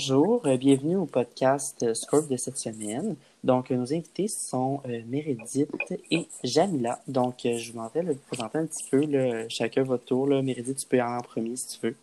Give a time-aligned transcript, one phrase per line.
[0.00, 3.16] Bonjour, euh, bienvenue au podcast euh, Scope de cette semaine.
[3.44, 5.68] Donc, euh, nos invités sont Mérédith
[6.10, 7.00] et Jamila.
[7.06, 9.02] Donc, je vous vais vous présenter un petit peu
[9.50, 10.26] chacun votre tour.
[10.26, 10.40] Là.
[10.40, 11.96] Tu peux y aller en premier si tu veux.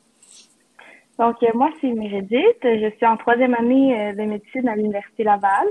[1.17, 2.61] Donc, moi, c'est Mérédith.
[2.61, 5.67] Je suis en troisième année de médecine à l'Université Laval.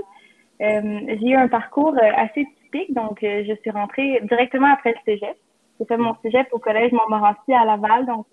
[0.59, 2.93] J'ai eu un parcours assez typique.
[2.93, 5.37] Donc, je suis rentrée directement après le cégep.
[5.79, 8.05] J'ai fait mon cégep au collège Montmorency à Laval.
[8.05, 8.25] Donc,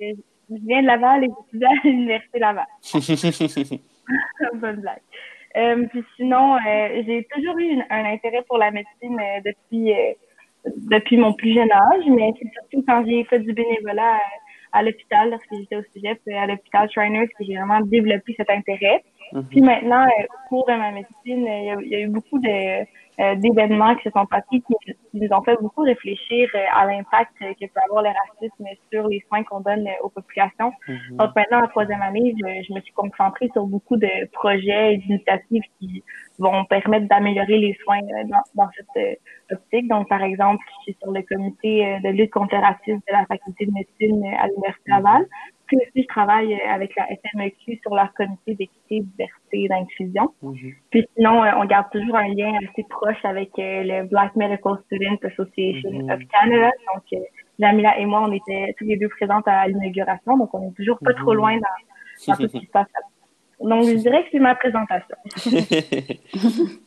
[0.50, 2.66] je viens de Laval et j'étudie à l'Université Laval.
[4.54, 5.00] Bonne blague.
[5.56, 9.93] Euh, puis sinon, euh, j'ai toujours eu un intérêt pour la médecine euh, depuis
[10.76, 14.18] depuis mon plus jeune âge, mais c'est surtout quand j'ai fait du bénévolat
[14.72, 19.04] à, l'hôpital, lorsque j'étais au cégep, à l'hôpital Shriners, que j'ai vraiment développé cet intérêt.
[19.32, 19.48] Mm-hmm.
[19.50, 22.86] Puis maintenant, au cours de ma médecine, il y a eu beaucoup de
[23.18, 24.75] d'événements qui se sont passés qui,
[25.14, 29.25] nous ont fait beaucoup réfléchir euh, à l'impact que peut avoir le racisme sur les
[29.29, 30.73] soins qu'on donne euh, aux populations.
[30.89, 31.17] Mhm.
[31.17, 34.97] Donc maintenant, en troisième année, je, je, me suis concentrée sur beaucoup de projets et
[34.98, 36.03] d'initiatives qui
[36.39, 39.21] vont permettre d'améliorer les soins dans, dans cette
[39.53, 39.87] optique.
[39.89, 43.25] Donc, par exemple, je suis sur le comité de lutte contre le racisme de la
[43.27, 45.27] faculté de médecine à l'Université Laval.
[45.67, 50.34] Puis aussi, je travaille avec la FMEQ sur leur comité d'équité, diversité et d'inclusion.
[50.43, 50.73] Mhm.
[50.91, 55.27] Puis sinon, on garde toujours un lien assez proche avec euh, le Black Medical Students
[55.27, 56.11] Association mhm.
[56.11, 56.71] of Canada.
[56.95, 57.25] Donc, euh,
[57.59, 60.98] Jamila et moi, on était tous les deux présentes à l'inauguration, donc on est toujours
[60.98, 61.37] pas trop mhm.
[61.37, 62.89] loin dans, tout ce qui se passe.
[63.61, 65.17] Donc, je dirais que c'est ma présentation.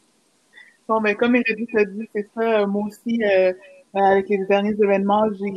[0.87, 2.67] bon, ben, comme Meredith l'a dit, c'est ça.
[2.67, 3.53] Moi aussi, euh,
[3.95, 5.51] avec les derniers événements, j'ai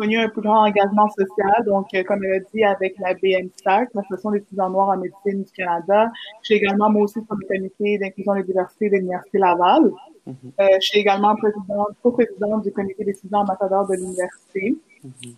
[0.00, 1.64] connu un plus grand engagement social.
[1.66, 5.42] Donc, euh, comme elle a dit, avec la BNSAC, l'Association des étudiants noirs en médecine
[5.44, 6.10] du Canada.
[6.40, 9.92] Je suis également, moi aussi, sur le comité d'inclusion et diversité de l'Université Laval.
[10.26, 10.32] Mm-hmm.
[10.60, 14.74] euh, je suis également présidente, co-présidente du comité des étudiants ambassadeurs de l'université.
[15.04, 15.34] Mm-hmm.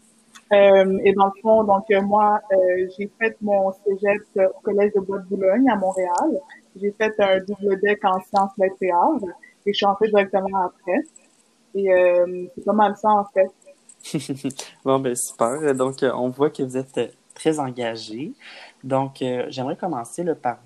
[0.53, 2.41] euh, et dans le fond, donc moi,
[2.97, 6.31] j'ai fait mon cégep au Collège de Bois-de-Boulogne à Montréal.
[6.81, 9.29] J'ai fait un double deck en sciences lettres et arts
[9.67, 11.01] et je suis entrée directement après.
[11.75, 11.89] Et
[12.55, 13.51] c'est pas mal ça, en fait.
[14.85, 15.75] bon, ben super.
[15.75, 18.33] Donc, euh, on voit que vous êtes euh, très engagé.
[18.85, 20.59] Donc, euh, j'aimerais commencer là, par,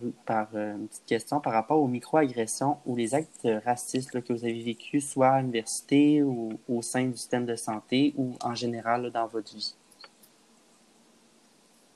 [0.55, 5.09] une petite question par rapport aux microagressions ou les actes racistes que vous avez vécus,
[5.09, 9.55] soit à l'université ou au sein du système de santé ou en général dans votre
[9.55, 9.75] vie.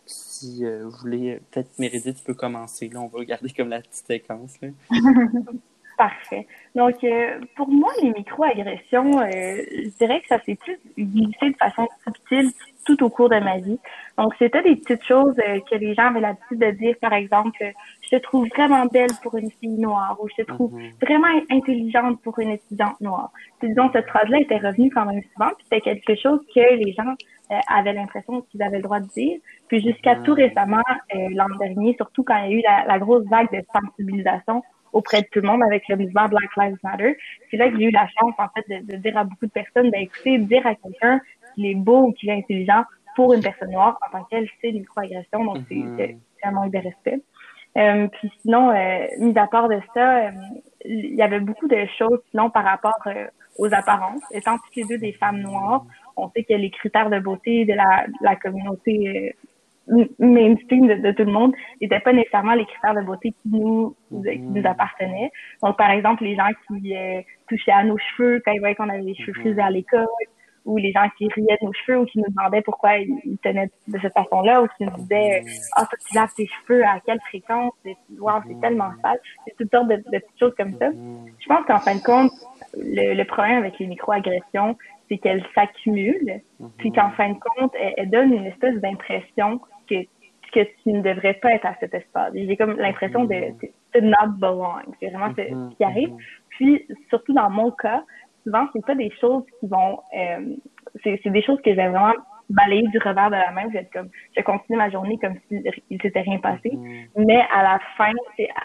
[0.07, 2.89] Si vous voulez, peut-être Mérédith, tu peux commencer.
[2.89, 4.55] Là, on va regarder comme la petite séquence.
[6.01, 6.47] Parfait.
[6.75, 11.57] Donc, euh, pour moi, les microagressions, euh, je dirais que ça s'est plus glissé de
[11.59, 12.49] façon subtile
[12.87, 13.79] tout au cours de ma vie.
[14.17, 17.71] Donc, c'était des petites choses euh, que les gens avaient l'habitude de dire, par exemple,
[18.01, 20.91] je te trouve vraiment belle pour une fille noire ou je te trouve mhm.
[21.03, 23.31] vraiment intelligente pour une étudiante noire.
[23.59, 26.95] Puis, disons, cette phrase-là était revenue quand même souvent, puis c'était quelque chose que les
[26.95, 27.15] gens
[27.69, 29.39] avaient l'impression qu'ils avaient le droit de dire.
[29.69, 30.45] Puis jusqu'à tout mhm.
[30.45, 34.63] récemment, l'an dernier, surtout quand il y a eu la, la grosse vague de sensibilisation
[34.93, 37.17] auprès de tout le monde avec le mouvement Black Lives Matter.
[37.51, 39.53] C'est là que j'ai eu la chance, en fait, de, de dire à beaucoup de
[39.53, 41.21] personnes, ben, écoutez, dire à quelqu'un
[41.55, 42.85] qu'il est beau ou qu'il est intelligent
[43.17, 46.17] pour une personne noire, en tant qu'elle, c'est une microagression, donc c'est mm-hmm.
[46.43, 47.21] vraiment de respect.
[47.77, 50.31] Euh, puis sinon, euh, mis à part de ça, euh,
[50.85, 53.27] il y avait beaucoup de choses sinon par rapport euh,
[53.59, 54.23] aux apparences.
[54.33, 55.85] Étant toutes les deux des femmes noires,
[56.17, 59.35] on sait que les critères de beauté de la, de la communauté
[60.19, 63.97] mainstream de, de, tout le monde n'étaient pas nécessairement les critères de beauté qui nous,
[64.09, 65.31] qui nous appartenaient.
[65.63, 68.89] Donc, par exemple, les gens qui euh, touchaient à nos cheveux quand ils voyaient qu'on
[68.89, 70.07] avait les cheveux frisés à l'école,
[70.65, 73.71] ou les gens qui riaient de nos cheveux, ou qui nous demandaient pourquoi ils, tenaient
[73.89, 75.43] de cette façon-là, ou qui nous disaient
[75.77, 77.73] «Ah, toi, tu laves tes cheveux à quelle fréquence?
[78.19, 80.91] Wow, c'est tellement sale.» C'est toutes sortes de, de, petites choses comme ça.
[80.91, 82.33] Je pense qu'en fin de compte,
[82.77, 84.77] le, le problème avec les microagressions,
[85.09, 86.41] c'est qu'elles s'accumulent,
[86.79, 89.61] puis qu'en fin de compte, elles, elles donnent une espèce d'impression
[90.51, 92.33] que, tu ne devrais pas être à cet espace.
[92.35, 93.53] J'ai comme l'impression de,
[93.95, 94.93] de not belong.
[95.01, 95.77] C'est vraiment ce mm-hmm.
[95.77, 96.11] qui arrive.
[96.51, 98.03] Puis, surtout dans mon cas,
[98.45, 100.55] souvent, c'est pas des choses qui vont, euh,
[101.05, 102.13] c'est des choses que j'ai vraiment
[102.51, 103.63] balayé du revers de la main.
[103.69, 106.71] Je vais comme, je continue ma journée comme s'il ne s'était rien passé.
[106.71, 107.25] Mm-hmm.
[107.27, 108.13] Mais à la fin,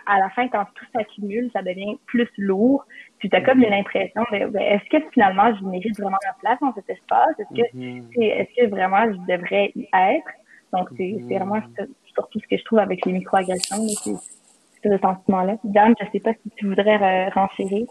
[0.07, 2.86] à la fin, quand tout s'accumule, ça devient plus lourd.
[3.19, 3.69] Puis t'as comme mm-hmm.
[3.69, 7.39] l'impression de, ben, est-ce que finalement je mérite vraiment ma place dans cet espace?
[7.39, 10.31] Est-ce que, est-ce que vraiment je devrais y être?
[10.75, 11.62] Donc, c'est vraiment
[12.13, 14.16] surtout ce que je trouve avec les microagressions, c'est
[14.83, 15.57] ce sentiment-là.
[15.63, 17.88] Dan, je ne sais pas si tu voudrais renchérir.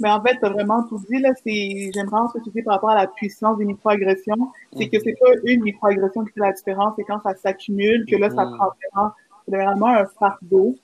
[0.00, 1.30] Mais en fait, tu as vraiment tout dit, là.
[1.44, 4.50] C'est, j'aime vraiment ce que tu dis par rapport à la puissance des microagressions.
[4.76, 8.16] C'est que c'est pas une microagression qui fait la différence, c'est quand ça s'accumule, que
[8.16, 8.56] là, ça mm.
[8.56, 9.12] prend vraiment,
[9.46, 10.74] vraiment un fardeau.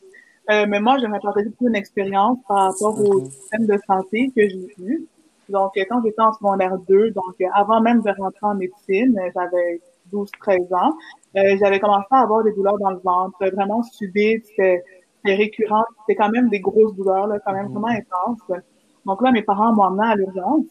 [0.51, 3.31] Euh, mais moi, j'aimerais partager une expérience par rapport au mm-hmm.
[3.31, 5.09] système de santé que j'ai vu.
[5.49, 9.81] Donc, quand j'étais en secondaire 2, donc avant même de rentrer en médecine, j'avais
[10.13, 10.93] 12-13 ans,
[11.37, 14.83] euh, j'avais commencé à avoir des douleurs dans le ventre, vraiment subites, c'était
[15.25, 18.63] récurrent, c'était quand même des grosses douleurs, là, quand même vraiment intenses.
[19.05, 20.67] Donc là, mes parents m'ont emmené à l'urgence.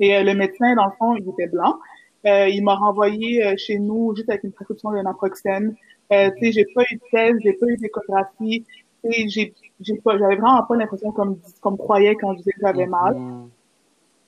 [0.00, 1.78] Et le médecin, dans le fond, il était blanc.
[2.24, 5.76] il m'a renvoyé chez nous juste avec une prescription de naproxène.
[6.12, 8.64] Euh, tu sais, j'ai pas eu de thèse, j'ai pas eu d'échographie.
[9.04, 12.86] J'ai, j'ai pas, j'avais vraiment pas l'impression comme, comme croyait quand je disais que j'avais
[12.86, 13.16] mal.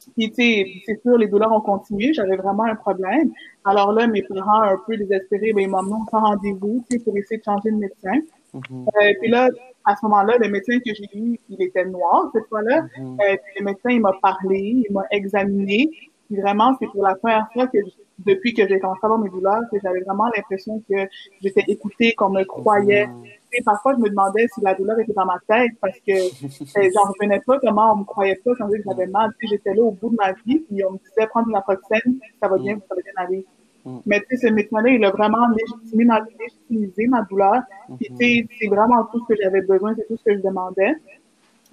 [0.08, 0.12] Mm-hmm.
[0.16, 2.12] Puis, tu sais, c'est sûr, les douleurs ont continué.
[2.12, 3.30] J'avais vraiment un problème.
[3.64, 7.04] Alors là, mes parents, un peu désespérés, ben, ils m'ont emmené en rendez-vous, tu sais,
[7.04, 8.18] pour essayer de changer de médecin.
[8.54, 8.86] Mm-hmm.
[8.86, 9.48] euh, puis là,
[9.84, 12.82] à ce moment-là, le médecin que j'ai eu, il était noir cette fois-là.
[12.82, 13.20] Mm-hmm.
[13.20, 15.90] euh, puis le médecin, il m'a parlé, il m'a examiné.
[16.26, 17.78] Puis vraiment, c'est pour la première fois que
[18.24, 20.96] depuis que j'ai commencé à avoir mes douleurs, que j'avais vraiment l'impression que
[21.42, 23.08] j'étais écoutée, qu'on me croyait.
[23.56, 26.90] Et parfois, je me demandais si la douleur était dans ma tête parce que euh,
[26.94, 29.30] j'en revenais pas comment on me croyait pas quand je disais que j'avais mal.
[29.38, 32.18] Puis j'étais là au bout de ma vie, puis on me disait prendre une naproxène,
[32.40, 33.46] ça va bien, ça va bien aller.
[33.86, 33.98] Mm.
[34.04, 37.62] Mais tu sais, ce médecin-là, il a vraiment légitimé ma, légitimisé ma douleur.
[37.98, 40.42] Puis tu sais, c'est vraiment tout ce que j'avais besoin, c'est tout ce que je
[40.42, 40.92] demandais.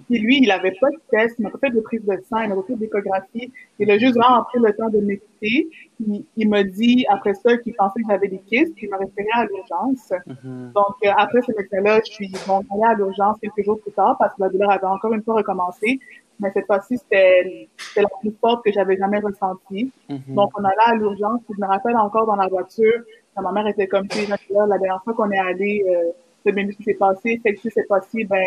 [0.08, 2.42] Puis lui, il avait pas de test, il m'a pas fait de prise de sang,
[2.42, 3.52] il m'a pas fait d'échographie.
[3.78, 5.68] Il a juste vraiment pris le temps de m'écouter.
[6.00, 8.98] Il, il m'a dit après ça qu'il pensait que j'avais des kystes, puis il m'a
[8.98, 10.10] référé à l'urgence.
[10.10, 10.72] Mm-hmm.
[10.72, 14.16] Donc euh, après ce médecin-là, je suis bon, allée à l'urgence quelques jours plus tard
[14.18, 15.98] parce que la douleur avait encore une fois recommencé.
[16.40, 19.92] Mais cette fois-ci, c'était la plus forte que j'avais jamais ressentie.
[20.10, 20.34] Mm-hmm.
[20.34, 21.40] Donc on allait à l'urgence.
[21.48, 23.02] Je me rappelle encore dans la voiture,
[23.42, 26.10] ma mère était comme, tu là, la dernière fois qu'on est allé, euh,
[26.44, 27.40] c'est bien ce qui s'est passé.
[27.44, 28.44] Que cette fois-ci, ben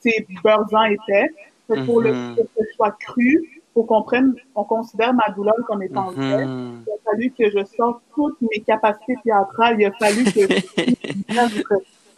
[0.00, 1.30] c'est beurre était.
[1.86, 2.34] Pour, le, mm-hmm.
[2.34, 6.44] pour que ce soit cru, pour qu'on prenne, on considère ma douleur comme étant vraie.
[6.44, 6.72] Mm-hmm.
[6.84, 9.76] Il a fallu que je sorte toutes mes capacités théâtrales.
[9.78, 10.48] Il a fallu que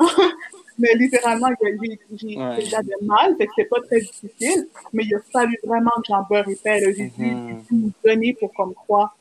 [0.78, 1.98] mais littéralement, j'ai
[2.64, 6.22] j'avais mal, fait que c'est pas très difficile, mais il a fallu vraiment que j'en
[6.28, 6.80] beurre épais.
[6.96, 7.66] J'ai dû mm-hmm.
[7.68, 9.14] tout donner pour qu'on me croie.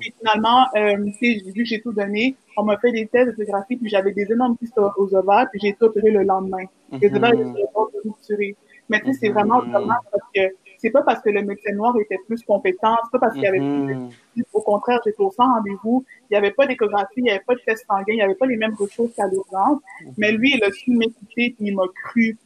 [0.00, 3.76] Puis finalement, euh, vu que j'ai tout donné, on m'a fait des tests de photographie,
[3.76, 6.64] puis j'avais des énormes pistes aux ovaires, puis j'ai été opérée le lendemain.
[6.92, 7.66] Les ovaires étaient
[8.04, 8.56] rupturés.
[8.88, 10.40] Mais tu sais, c'est vraiment dommage parce que
[10.78, 13.46] c'est pas parce que le médecin noir était plus compétent, c'est pas parce qu'il y
[13.46, 16.04] avait plus Au contraire, j'étais au sans rendez-vous.
[16.30, 18.34] Il y avait pas d'échographie, il y avait pas de test sanguin, il y avait
[18.34, 19.80] pas les mêmes ressources qu'à l'urgence.
[20.16, 22.36] Mais lui, il a su m'écouter, puis il m'a cru.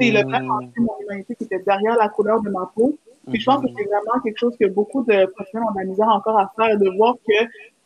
[0.00, 2.98] Il a vraiment senti mon humanité qui était derrière la couleur de ma peau.
[3.30, 5.84] Puis je pense que c'est vraiment quelque chose que beaucoup de professionnels ont de la
[5.84, 7.34] misère encore à faire, de voir que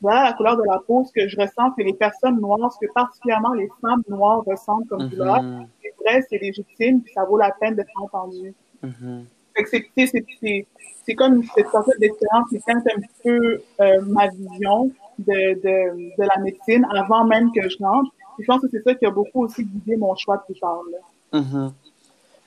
[0.01, 2.85] voilà la couleur de la peau, ce que je ressens, c'est les personnes noires, ce
[2.85, 5.43] que particulièrement les femmes noires ressentent comme mm douleur.
[5.83, 8.55] C'est vrai, c'est légitime, puis ça vaut la peine d'être entendu.
[8.83, 9.23] Mm
[9.67, 10.67] c'est
[11.05, 16.23] c'est comme cette sorte d'expérience qui teinte un peu euh, ma vision de, de, de
[16.23, 18.11] la médecine avant même que je rentre.
[18.39, 20.83] je pense que c'est ça qui a beaucoup aussi guidé mon choix de plus tard.
[20.93, 21.41] Là.
[21.41, 21.73] Mm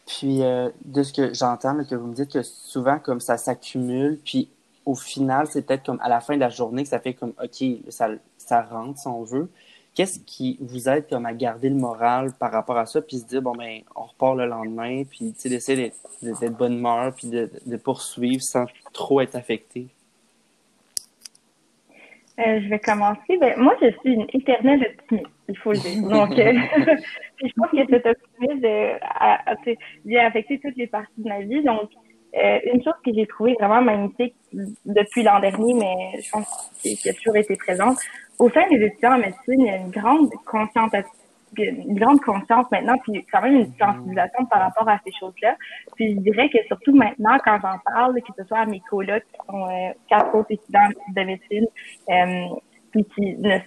[0.07, 4.19] puis, euh, de ce que j'entends, que vous me dites que souvent, comme ça s'accumule,
[4.23, 4.49] puis
[4.85, 7.33] au final, c'est peut-être comme à la fin de la journée que ça fait comme,
[7.41, 9.49] OK, ça, ça rentre, si on veut.
[9.93, 13.25] Qu'est-ce qui vous aide comme à garder le moral par rapport à ça, puis se
[13.25, 17.77] dire, bon, ben, on repart le lendemain, puis d'essayer d'être de bonne humeur, puis de
[17.77, 19.89] poursuivre sans trop être affecté?
[22.39, 23.37] Euh, je vais commencer.
[23.39, 26.01] Ben, moi, je suis une éternelle optimiste, il faut le dire.
[26.09, 26.53] Donc, euh,
[27.43, 29.55] je pense que cet optimisme euh, a,
[30.05, 31.61] vient affecter toutes les parties de ma vie.
[31.63, 31.89] Donc,
[32.41, 34.35] euh, une chose que j'ai trouvée vraiment magnifique
[34.85, 37.97] depuis l'an dernier, mais je pense qu'elle a toujours été présente,
[38.39, 40.29] au sein des étudiants en médecine, il y a une grande
[41.57, 45.55] une grande conscience maintenant, puis quand même une sensibilisation par rapport à ces choses-là.
[45.95, 49.23] Puis je dirais que surtout maintenant, quand j'en parle, que ce soit à mes colocs
[49.23, 51.67] qui sont euh, quatre autres étudiants de médecine,
[52.09, 52.55] euh,
[52.91, 53.57] puis qui ne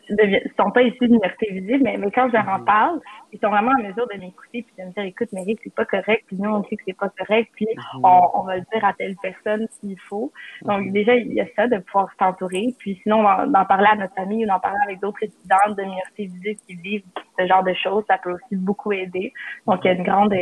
[0.59, 2.65] sont pas issus d'université visible, mais, mais quand je leur en mhm.
[2.65, 3.01] parle,
[3.33, 5.85] ils sont vraiment en mesure de m'écouter puis de me dire, écoute, Mary, c'est pas
[5.85, 8.05] correct, puis nous, on sait que c'est pas correct, puis mhm.
[8.05, 10.33] on, on, va le dire à telle personne s'il faut.
[10.63, 10.93] Donc, mhm.
[10.93, 14.45] déjà, il y a ça, de pouvoir s'entourer, puis sinon, d'en parler à notre famille
[14.45, 17.05] ou d'en parler avec d'autres étudiants de l'université visible qui vivent
[17.39, 19.33] ce genre de choses, ça peut aussi beaucoup aider.
[19.67, 20.35] Donc, il y a une grande,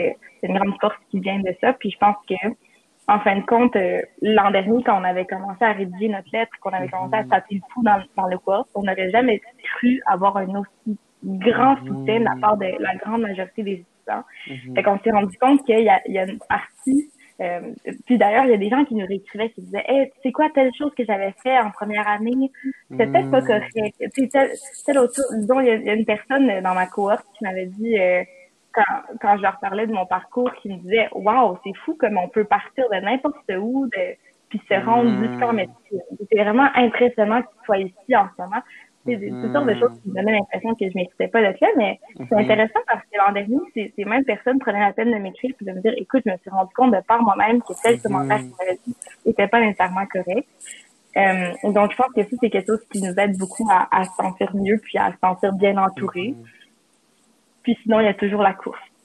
[0.42, 2.34] une grande force qui vient de ça, puis je pense que
[3.08, 6.52] en fin de compte, euh, l'an dernier, quand on avait commencé à rédiger notre lettre,
[6.60, 10.00] qu'on avait commencé à taper le pouls dans, dans le corps, on n'aurait jamais cru
[10.06, 14.24] avoir un aussi grand soutien de la part de la grande majorité des étudiants.
[14.46, 17.72] Mm Fait qu'on s'est rendu compte qu'il y, y a une partie euh,
[18.06, 20.48] puis d'ailleurs, il y a des gens qui nous réécrivaient, qui disaient Hey, c'est quoi
[20.54, 22.50] telle chose que j'avais fait en première année?
[22.90, 23.72] C'était peut-être pas correct.
[23.74, 24.28] Sais,
[24.86, 25.38] telle, autre chose.
[25.38, 28.22] Disons, il y, a, une personne dans ma cohorte qui m'avait dit euh,
[28.72, 32.18] quand, quand je leur parlais de mon parcours, qui me disaient Waouh, c'est fou comme
[32.18, 34.16] on peut partir de n'importe où, de,
[34.52, 35.24] puis se rendre mmh.
[35.24, 36.00] jusqu'en médecine.
[36.18, 38.62] C'était vraiment impressionnant que tu sois ici en ce moment.
[39.04, 41.46] C'est des toutes sortes de choses qui me donnaient l'impression que je m'excitais pas de
[41.46, 42.38] là, mais c'est mmh.
[42.38, 45.64] intéressant parce que l'an dernier, ces, ces mêmes personnes prenaient la peine de m'écrire et
[45.64, 48.38] de me dire, écoute, je me suis rendu compte de par moi-même que tel commentaire
[48.38, 48.50] mmh.
[48.50, 50.46] que tu dit n'était pas nécessairement correct.
[51.16, 54.04] Euh, donc, je pense que ça, c'est quelque chose qui nous aide beaucoup à, à,
[54.04, 56.34] se sentir mieux puis à se sentir bien entouré.
[57.62, 58.80] Puis sinon, il y a toujours la course.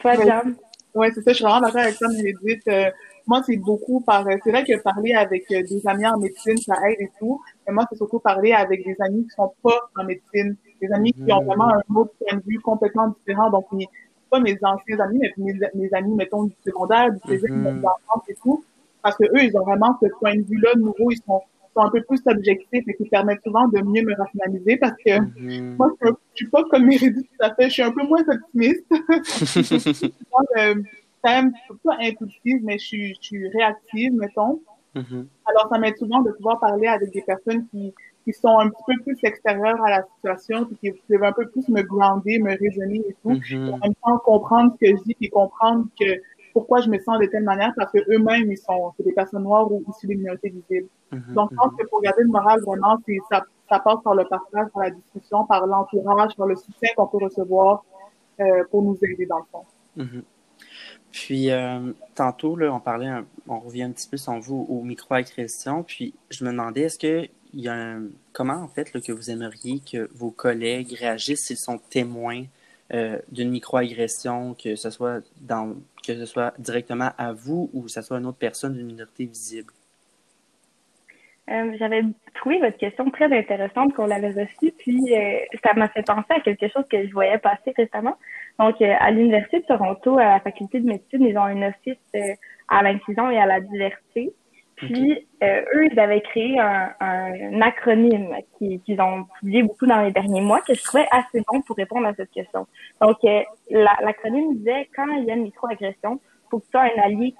[0.00, 0.56] Toi, Jam?
[0.94, 1.30] Oui, c'est ça.
[1.32, 2.66] Je suis vraiment d'accord avec toi, Meredith.
[2.68, 2.90] Euh,
[3.26, 4.24] moi, c'est beaucoup par...
[4.42, 7.40] C'est vrai que parler avec euh, des amis en médecine, ça aide et tout.
[7.66, 10.56] Mais moi, c'est surtout parler avec des amis qui sont pas en médecine.
[10.80, 13.50] Des amis qui ont vraiment un autre point de vue complètement différent.
[13.50, 13.66] Donc,
[14.30, 18.30] pas mes anciens amis, mais mes, mes amis, mettons, du secondaire, du cégep, mm -hmm.
[18.30, 18.64] et tout.
[19.02, 21.10] Parce que eux, ils ont vraiment ce point de vue-là nouveau.
[21.10, 21.42] Ils sont
[21.74, 25.10] sont un peu plus objectifs et qui permettent souvent de mieux me rationaliser parce que
[25.10, 25.76] mm-hmm.
[25.76, 27.64] moi, je, suis pas comme Mérédith tout à fait.
[27.64, 28.84] Je suis un peu moins optimiste.
[30.58, 30.74] euh,
[31.22, 31.52] quand même
[31.84, 34.60] pas impulsive, mais je suis, je suis réactive, mettons.
[34.94, 35.26] Mm-hmm.
[35.46, 38.82] Alors, ça m'aide souvent de pouvoir parler avec des personnes qui, qui sont un petit
[38.86, 42.56] peu plus extérieures à la situation, puis qui peuvent un peu plus me grounder, me
[42.56, 43.40] raisonner et tout.
[43.50, 46.20] Et en même temps, comprendre ce que je dis, puis comprendre que
[46.52, 49.42] pourquoi je me sens de telle manière, parce que eux-mêmes, ils sont, c'est des personnes
[49.42, 50.88] noires ou issues des minorités visibles.
[51.12, 51.34] Mm-hmm.
[51.34, 54.24] Donc, je pense que pour garder le moral, vraiment, c'est, ça, ça passe par le
[54.24, 57.84] partage, par la discussion, par l'entourage, par le soutien qu'on peut recevoir
[58.40, 59.64] euh, pour nous aider dans le fond.
[59.98, 60.22] Mm-hmm.
[61.12, 63.10] Puis, euh, tantôt, là, on parlait,
[63.48, 65.82] on revient un petit peu sans vous aux microagressions.
[65.82, 68.02] Puis, je me demandais, est-ce que il y a un,
[68.32, 72.44] comment, en fait, là, que vous aimeriez que vos collègues réagissent s'ils sont témoins
[72.92, 77.90] euh, d'une microagression, que ce soit dans, que ce soit directement à vous ou que
[77.90, 79.72] ce soit une autre personne d'une minorité visible?
[81.50, 82.02] Euh, J'avais
[82.34, 86.40] trouvé votre question très intéressante qu'on l'avait reçue, puis euh, ça m'a fait penser à
[86.40, 88.16] quelque chose que je voyais passer récemment.
[88.58, 91.98] Donc, euh, à l'Université de Toronto, à la faculté de médecine, ils ont un office
[92.68, 94.32] à l'inclusion et à la diversité.
[94.86, 100.10] Puis, euh, eux, ils avaient créé un, un acronyme qu'ils ont publié beaucoup dans les
[100.10, 102.66] derniers mois que je trouvais assez bon pour répondre à cette question.
[103.00, 103.18] Donc,
[103.70, 106.20] l'acronyme disait, quand il y a une microagression,
[106.50, 107.34] faut que tu aies un allié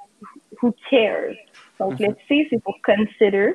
[0.63, 1.37] who cares.
[1.79, 3.55] Donc, le C, c'est pour consider.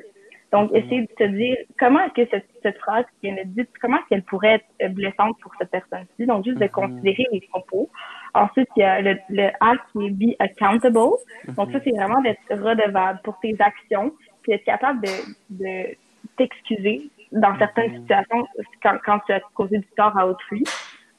[0.52, 0.76] Donc, mhm.
[0.76, 3.98] essayer de te dire comment est-ce que cette, cette phrase qui vient de dire, comment
[3.98, 6.26] est-ce qu'elle pourrait être blessante pour cette personne-ci?
[6.26, 6.70] Donc, juste de mhm.
[6.70, 7.90] considérer les propos.
[8.36, 10.94] Ensuite, il y a le, le A qui est be accountable.
[10.94, 11.18] Donc,
[11.56, 11.80] ça, mhm.
[11.84, 14.12] c'est vraiment d'être redevable pour tes actions,
[14.42, 15.10] puis être capable de,
[15.50, 15.96] de
[16.36, 18.46] t'excuser dans certaines situations
[18.82, 20.64] quand, quand tu as causé du tort à autrui.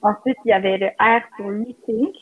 [0.02, 2.16] Ensuite, il y avait le R pour rethink.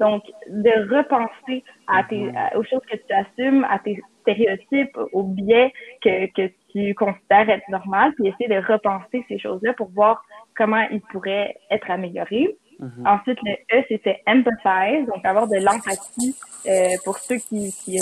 [0.00, 5.72] Donc, de repenser à tes, aux choses que tu assumes, à tes stéréotypes, aux biais
[6.02, 10.24] que, que tu considères être normal, puis essayer de repenser ces choses-là pour voir
[10.56, 12.56] comment ils pourraient être améliorés.
[12.80, 13.06] Mm-hmm.
[13.06, 16.34] Ensuite, le E, c'était empathize, donc avoir de l'empathie
[16.66, 17.98] euh, pour ceux qui, qui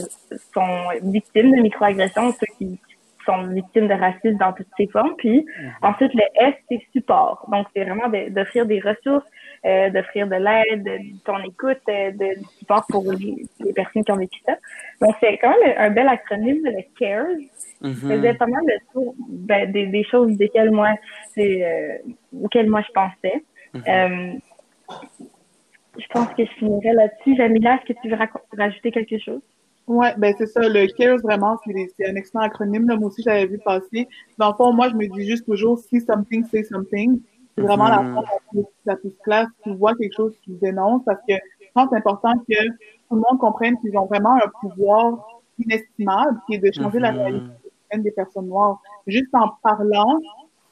[0.54, 2.78] sont victimes de microagressions, ceux qui
[3.26, 5.14] sont victimes de racisme dans toutes ses formes.
[5.18, 5.88] Puis mm-hmm.
[5.88, 7.44] ensuite, le S, c'est support.
[7.50, 9.26] Donc, c'est vraiment d'offrir des ressources,
[9.66, 14.04] euh, d'offrir de l'aide, de, ton écoute, euh, de, du support pour les, les, personnes
[14.04, 14.54] qui ont vécu ça.
[15.00, 17.42] Donc, c'est quand même un bel acronyme, le CARES.
[17.80, 18.08] Mm -hmm.
[18.11, 19.14] faisait pas mal de tour
[19.49, 20.90] ben, des, des, choses desquelles moi,
[21.38, 23.38] euh, auxquelles moi je pensais.
[23.75, 23.88] Mm -hmm.
[23.94, 24.48] euh,
[25.99, 27.37] je pense que je finirais là-dessus.
[27.37, 28.16] Jamila, est-ce que tu veux
[28.57, 29.40] rajouter quelque chose?
[29.87, 30.61] Ouais, ben c'est ça.
[30.61, 32.87] Le CARES, vraiment, c'est un excellent acronyme.
[32.88, 32.97] Là.
[32.97, 34.07] Moi aussi, j'avais vu passer.
[34.37, 37.21] Dans le fond, moi, je me dis juste toujours see something, say something.
[37.54, 39.49] C'est vraiment la forme la plus classe.
[39.64, 42.66] Tu vois quelque chose, tu dénonces parce que je pense que c'est important que
[43.09, 45.26] tout le monde comprenne qu'ils ont vraiment un pouvoir
[45.59, 47.50] inestimable qui est de changer la réalité
[47.97, 48.80] des personnes noires.
[49.07, 50.18] Juste en parlant,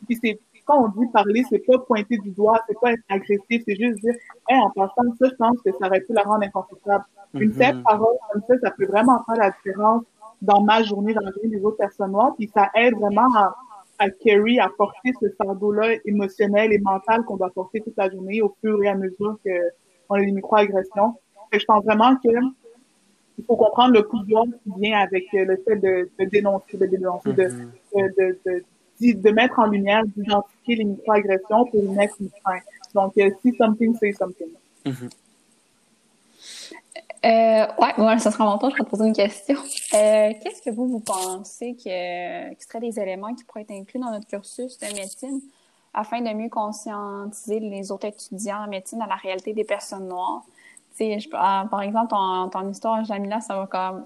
[0.07, 3.63] puis c'est quand on dit parler, c'est pas pointer du doigt, c'est pas être agressif,
[3.67, 4.15] c'est juste dire,
[4.49, 7.05] hey, en passant ça, je pense que ça aurait pu la rendre inconfortable.
[7.35, 7.83] Une mm -hmm.
[7.83, 10.03] parole comme ça, ça peut vraiment faire la différence
[10.51, 13.47] dans ma journée, dans la journée des autres personnes noires, puis ça aide vraiment à,
[14.05, 18.39] à carry, à porter ce fardeau-là émotionnel et mental qu'on doit porter toute la journée
[18.47, 19.57] au fur et à mesure que
[20.09, 21.11] on a des microagressions.
[21.53, 22.29] Et je pense vraiment que
[23.39, 27.31] il faut comprendre le pouvoir qui vient avec le fait de, de dénoncer, de dénoncer,
[27.31, 27.93] mm -hmm.
[27.95, 28.65] de, de, de,
[29.01, 32.59] de mettre en lumière, d'identifier les microagressions pour y mettre une fin.
[32.95, 34.49] Donc, euh, si something, say something.
[34.85, 35.11] Mm -hmm.
[37.25, 39.59] euh, ouais, voilà, ça sera mon tour, je vais te poser une question.
[39.95, 44.01] Euh, Qu'est-ce que vous, vous pensez que, qui seraient des éléments qui pourraient être inclus
[44.05, 45.41] dans notre cursus de médecine
[46.03, 50.43] afin de mieux conscientiser les autres étudiants en médecine à la réalité des personnes noires?
[50.99, 53.99] Je, ah, par exemple, ton, ton histoire, Jamila, ça va comme...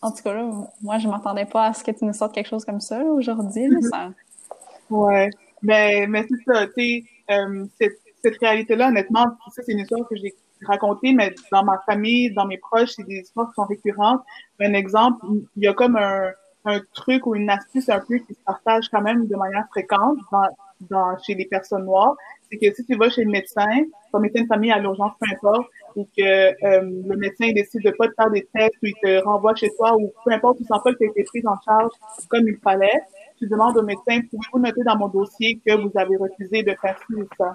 [0.00, 0.44] En tout cas, là,
[0.80, 3.66] moi, je m'attendais pas à ce que tu nous sortes quelque chose comme ça aujourd'hui.
[3.90, 4.12] ça,
[4.90, 5.28] Ouais,
[5.62, 10.08] mais, mais c'est ça, tu sais, euh, cette, cette réalité-là, honnêtement, ça, c'est une histoire
[10.08, 13.64] que j'ai racontée, mais dans ma famille, dans mes proches, c'est des histoires qui sont
[13.66, 14.22] récurrentes.
[14.60, 15.24] Un exemple,
[15.56, 16.30] il y a comme un,
[16.64, 20.18] un truc ou une astuce un peu qui se partage quand même de manière fréquente
[20.32, 20.48] dans,
[20.90, 22.14] dans, chez les personnes noires,
[22.50, 23.66] c'est que si tu vas chez le médecin,
[24.10, 27.90] ton médecin de famille à l'urgence, peu importe, et que euh, le médecin décide de
[27.90, 30.64] pas te faire des tests ou il te renvoie chez toi ou peu importe, tu
[30.64, 31.92] sens pas que tu été prise en charge
[32.28, 33.00] comme il fallait,
[33.38, 36.98] tu demandes au médecin, pouvez-vous noter dans mon dossier que vous avez refusé de faire
[37.06, 37.54] ci ou ça?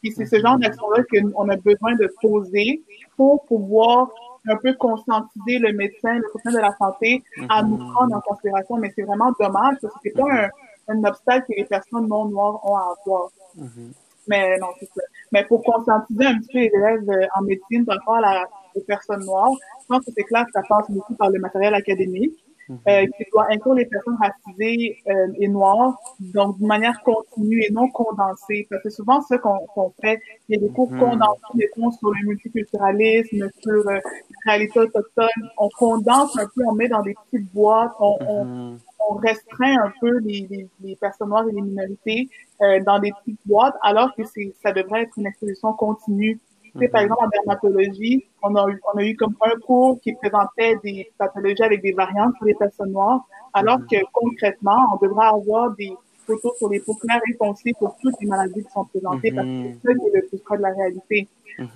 [0.00, 2.82] Puis c'est ce genre d'action-là qu'on a besoin de poser
[3.16, 4.10] pour pouvoir
[4.46, 7.92] un peu conscientiser le médecin, le professionnel de la santé à nous mhm.
[7.92, 8.76] prendre en considération.
[8.76, 10.48] Mais c'est vraiment dommage parce que c'est pas un,
[10.88, 13.30] un, obstacle que les personnes non noires ont à avoir.
[13.56, 13.92] Mhm.
[14.28, 15.02] Mais non, c'est ça.
[15.32, 18.44] Mais pour conscientiser un petit peu les élèves euh, en médecine par rapport à la,
[18.74, 21.74] aux personnes noires, je pense que c'est clair que ça passe beaucoup par le matériel
[21.74, 22.43] académique.
[22.68, 22.78] Mhm.
[22.88, 27.70] euh, qui doit inclure les personnes racisées euh, et noires, donc d'une manière continue et
[27.70, 28.66] non condensée.
[28.70, 30.98] Parce que souvent, ce qu'on fait, il y a des cours mhm.
[30.98, 33.98] condensés, des cours sur le multiculturalisme, sur euh,
[34.46, 35.28] la réalité autochtone.
[35.58, 38.78] On condense un peu, on met dans des petites boîtes, on, on, mhm.
[39.10, 42.28] on restreint un peu les, les, les, personnes noires et les minorités
[42.62, 44.22] euh, dans des petites boîtes, alors que
[44.62, 46.40] ça devrait être une exposition continue
[46.78, 50.12] sais, par exemple, en dermatologie, on a eu, on a eu comme un cours qui
[50.14, 55.26] présentait des pathologies avec des variantes pour les personnes noires, alors que concrètement, on devrait
[55.26, 55.92] avoir des
[56.26, 59.46] photos sur les peaux claires et foncées pour toutes les maladies qui sont présentées, parce
[59.46, 61.28] que c'est ça qui est le plus près de la réalité.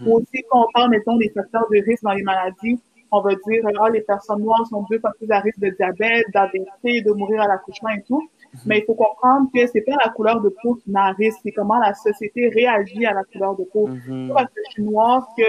[0.06, 3.30] Ou aussi, quand on parle, mettons, des facteurs de risque dans les maladies, on va
[3.34, 7.12] dire, ah, les personnes noires sont deux fois plus à risque de diabète, d'AVC, de
[7.12, 8.28] mourir à l'accouchement et tout.
[8.66, 11.78] Mais il faut comprendre que c'est pas la couleur de peau qui risque, c'est comment
[11.78, 13.88] la société réagit à la couleur de peau.
[13.88, 15.44] Mm parce que je suis noire que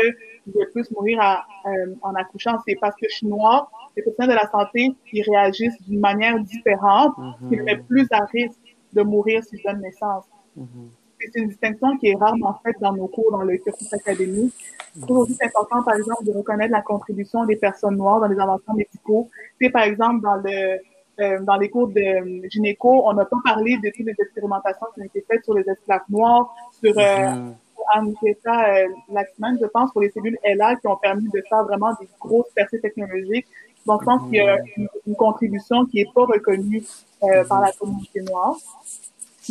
[0.48, 4.02] je vais plus mourir à, euh, en accouchant, c'est parce que je suis noire, les
[4.04, 7.14] professionnels de la santé, ils réagissent d'une manière différente,
[7.50, 8.60] qui me met plus à risque
[8.94, 10.26] de mourir si je donne naissance.
[10.56, 10.64] Mm
[11.20, 14.54] C'est une distinction qui est rarement faite dans nos cours, dans le cursus académique.
[14.96, 18.40] Je trouve aussi important, par exemple, de reconnaître la contribution des personnes noires dans les
[18.40, 19.30] inventions médicaux.
[19.60, 20.80] C'est par exemple dans le
[21.20, 24.88] euh, dans les cours de euh, gynéco, on n'a pas parlé de toutes les expérimentations
[24.94, 27.56] qui ont été faites sur les esclaves noirs, sur euh, mm
[27.98, 32.08] euh, Laxman, je pense, pour les cellules LA qui ont permis de faire vraiment des
[32.20, 33.48] grosses percées technologiques.
[33.86, 36.84] Donc, je pense qu'il y a une, contribution qui est pas reconnue
[37.24, 38.56] euh, par la communauté noire.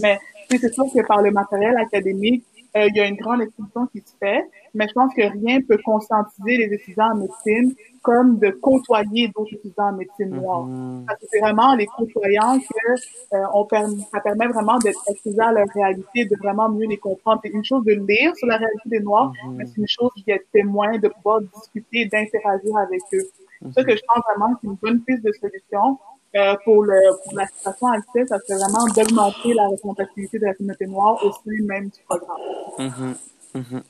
[0.00, 0.18] Mais
[0.50, 2.44] c'est sûr que par le matériel académique,
[2.87, 4.44] il y a une grande exposition qui se fait,
[4.75, 9.54] mais je pense que rien peut conscientiser les étudiants en médecine comme de côtoyer d'autres
[9.54, 10.67] étudiants en médecine noire.
[11.06, 15.41] Parce que c'est vraiment les côtoyants que euh, on permet, ça permet vraiment d'être exposé
[15.41, 17.41] à leur réalité, de vraiment mieux les comprendre.
[17.45, 19.54] C'est une chose de lire sur la réalité des Noirs, mm-hmm.
[19.56, 23.26] mais c'est une chose d'être témoin, de pouvoir discuter, d'interagir avec eux.
[23.62, 25.99] C'est ça que je pense vraiment que c'est une bonne piste de solution.
[26.36, 30.54] Euh, pour, le, pour la situation actuelle, ça serait vraiment d'augmenter la représentativité de la
[30.54, 32.36] communauté noire au sein même du programme.
[32.78, 33.82] Mm-hmm.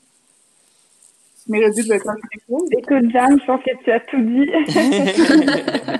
[2.77, 4.49] Écoute, Jeanne, je pense que tu as tout dit.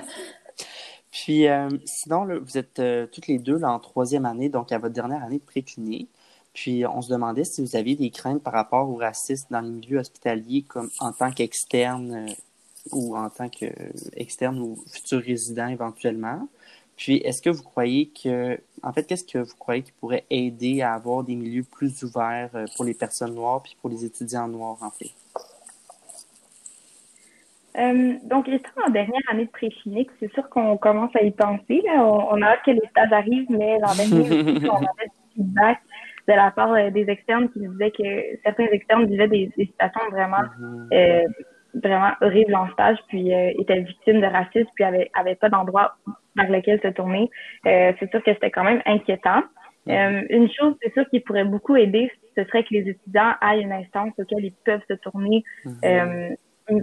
[1.10, 4.78] Puis, euh, sinon, vous êtes euh, toutes les deux là, en troisième année, donc à
[4.78, 6.08] votre dernière année de précunier.
[6.54, 9.70] Puis, on se demandait si vous aviez des craintes par rapport au racisme dans les
[9.70, 12.32] milieux hospitaliers, comme en tant qu'externe euh,
[12.92, 16.48] ou en tant qu'externe ou futur résident éventuellement.
[16.96, 20.82] Puis, est-ce que vous croyez que, en fait, qu'est-ce que vous croyez qui pourrait aider
[20.82, 24.76] à avoir des milieux plus ouverts pour les personnes noires puis pour les étudiants noirs,
[24.82, 25.10] en fait?
[27.78, 31.82] Euh, donc, étant en dernière année de pré-clinique, c'est sûr qu'on commence à y penser.
[31.86, 32.04] Là.
[32.04, 35.78] On, a hâte que les stages arrivent, mais l'an dernier on avait du feedback
[36.28, 40.00] de la part euh, des externes qui nous disaient que certains externes vivaient des, situations
[40.10, 40.88] vraiment mhm.
[40.92, 41.22] euh,
[41.74, 45.96] vraiment horribles en stage, puis euh, étaient victimes de racisme, puis avaient, avaient pas d'endroit
[46.36, 47.30] vers lequel se tourner.
[47.64, 49.42] c'est sûr que c'était quand même inquiétant.
[49.86, 50.26] Mhm.
[50.28, 53.72] une chose, c'est sûr qui pourrait beaucoup aider, ce serait que les étudiants aient une
[53.72, 55.42] instance auquel ils peuvent se tourner.
[55.64, 56.36] Mhm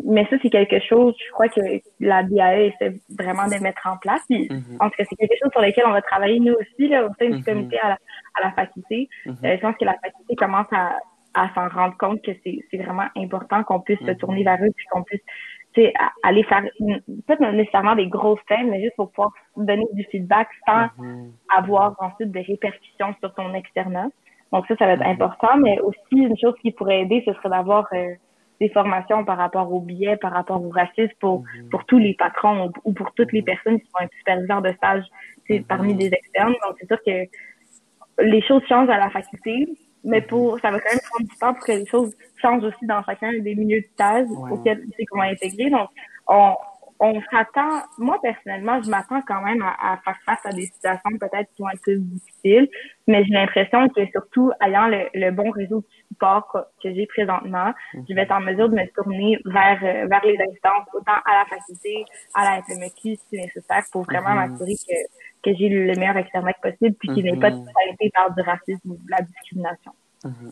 [0.05, 1.61] mais ça, c'est quelque chose, je crois que
[1.99, 4.21] la BAE essaie vraiment de mettre en place.
[4.29, 6.87] Puis, mm Je pense que c'est quelque chose sur lequel on va travailler nous aussi,
[6.87, 7.43] là, au sein du mhm.
[7.43, 7.97] comité à la,
[8.35, 9.09] à la faculté.
[9.27, 10.95] Euh, je pense que la faculté commence à,
[11.37, 14.85] à s'en rendre compte que c'est vraiment important qu'on puisse se tourner vers eux puis
[14.91, 15.21] qu'on puisse
[16.23, 16.63] aller faire,
[17.27, 20.87] pas nécessairement des grosses scènes, mais juste pour pouvoir donner du feedback sans
[21.55, 24.07] avoir ensuite des répercussions sur ton externat.
[24.51, 27.49] Donc ça, ça va être important, mais aussi une chose qui pourrait aider, ce serait
[27.49, 28.13] d'avoir euh,
[28.59, 32.71] des formations par rapport au biais, par rapport au racisme pour, pour tous les patrons
[32.85, 35.03] ou, pour toutes les personnes qui sont un superviseur de stage
[35.47, 36.55] c'est parmi des externes.
[36.65, 39.67] Donc, c'est sûr que les choses changent à la faculté,
[40.03, 42.85] mais pour ça va quand même prendre du temps pour que les choses changent aussi
[42.85, 45.69] dans chacun des milieux de stage auxquels tu sais comment intégrer.
[45.69, 45.89] Donc,
[46.27, 46.55] on,
[46.99, 51.49] on s'attend, moi personnellement, je m'attends quand même à, faire face à des situations peut-être
[51.55, 52.69] qui vont être plus difficiles,
[53.07, 58.13] mais j'ai l'impression que surtout ayant le, bon réseau de support que, j'ai présentement, je
[58.13, 61.45] vais être en mesure de me tourner vers euh, vers les instances, autant à la
[61.45, 64.51] faculté, à la FMQ si nécessaire, pour vraiment mhm.
[64.51, 64.95] m'assurer que,
[65.43, 67.65] que j'ai le meilleur externe possible, puis qu'il n'y ait pas de mhm.
[67.65, 69.91] totalité par du racisme ou de la discrimination.
[70.23, 70.51] Mhm.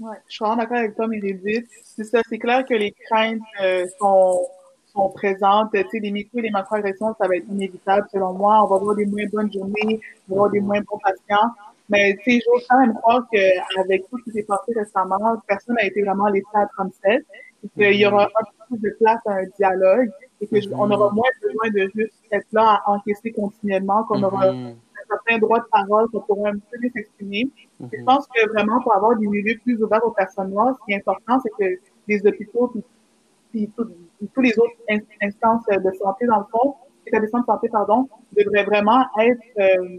[0.00, 1.66] Ouais, je suis vraiment d'accord avec toi, Meredith.
[1.84, 4.46] C'est ça, c'est clair que les craintes euh, sont,
[4.86, 5.70] sont présentes.
[5.72, 8.64] Tu sais, les micro et les macroagressions, ça va être inévitable, selon moi.
[8.64, 11.50] On va avoir des moins bonnes journées, on va avoir des moins bons patients.
[11.88, 15.74] Mais tu sais, j'ose quand même croire qu'avec tout ce qui s'est passé récemment, personne
[15.74, 17.24] n'a été vraiment laissé à 37
[17.64, 20.10] et qu'il y aura un peu plus de place à un dialogue
[20.50, 24.74] et qu'on aura moins besoin de juste être là à encaisser continuellement, qu'on aura un
[25.08, 27.48] certain droit de parole, qu'on pourra un peu mieux s'exprimer.
[27.80, 30.92] Je pense que vraiment, pour avoir des milieux plus ouverts aux personnes noires, ce qui
[30.92, 31.78] est important, c'est que
[32.08, 32.72] les hôpitaux
[33.52, 34.72] puis, tous les autres
[35.20, 36.74] instances de santé, dans le fond,
[37.06, 39.98] établissements de santé, pardon, devraient vraiment être euh,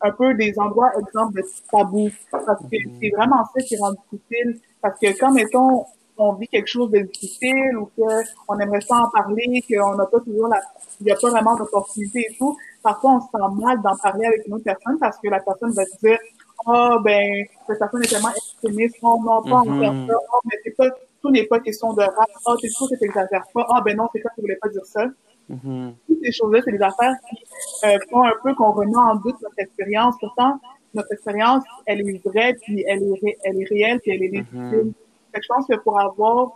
[0.00, 2.08] un peu des endroits exemples de tabou.
[2.32, 4.60] Parce que c'est vraiment ça qui rend difficile.
[4.82, 5.84] Parce que quand, mettons,
[6.20, 10.20] on vit quelque chose de difficile ou qu'on aimerait pas en parler, qu'on n'a pas
[10.20, 10.60] toujours la,
[11.00, 14.26] il n'y a pas vraiment d'opportunité et tout, parfois on se sent mal d'en parler
[14.26, 16.18] avec une autre personne parce que la personne va se dire,
[16.66, 20.58] oh, ben, cette personne est tellement extrémiste, oh, non, pas en faire ça, oh, mais
[20.62, 20.88] c'est pas,
[21.22, 24.08] tout n'est pas question de rap, oh, t'es sûr que t'exagères pas, oh, ben non,
[24.12, 25.06] c'est quoi, tu voulais pas dire ça.
[25.50, 25.92] Mm-hmm.
[26.06, 29.34] Toutes ces choses-là, c'est des affaires qui euh, font un peu qu'on remet en doute
[29.42, 30.14] notre expérience.
[30.20, 30.60] Pourtant,
[30.94, 34.70] notre expérience, elle est vraie, puis elle est, elle est réelle, puis elle est légitime.
[34.70, 34.92] Mm-hmm.
[35.34, 36.50] Je pense que pour avoir,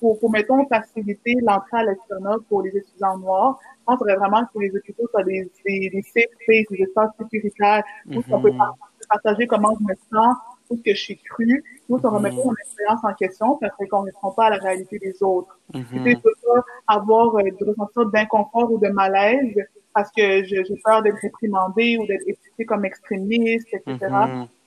[0.00, 4.58] pour, pour mettons, faciliter l'entrée à l'externat pour les étudiants noirs, je pense vraiment que
[4.60, 9.08] les hôpitaux soient des, des, des safe spaces, des espaces sécuritaires, où on peut mm-hmm.
[9.08, 10.36] partager comment je me sens,
[10.70, 13.72] où ce que je suis cru, nous, on remet pas mon expérience en question parce
[13.88, 15.58] qu'on ne répond pas à la réalité des autres.
[15.72, 16.10] Mm -hmm.
[16.10, 19.56] Je peux pas avoir euh, de ressentir d'inconfort ou de malaise
[19.94, 23.96] parce que j'ai peur d'être réprimandée ou d'être étiquetée comme extrémiste, etc.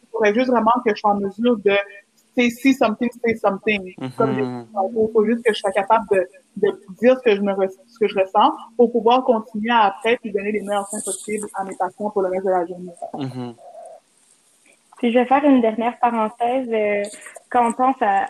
[0.03, 1.75] Il faudrait juste vraiment que je sois en mesure de
[2.35, 3.93] say see something, say something.
[4.17, 6.67] Comme il faut juste que je sois capable de, de
[7.01, 7.53] dire ce que je me
[7.93, 11.63] ce que je ressens pour pouvoir continuer après puis donner les meilleurs soins possibles à
[11.63, 12.93] mes patients pour le reste de la journée.
[14.97, 16.69] Puis je vais faire une dernière parenthèse.
[16.71, 17.03] Euh,
[17.49, 18.27] quand on pense à,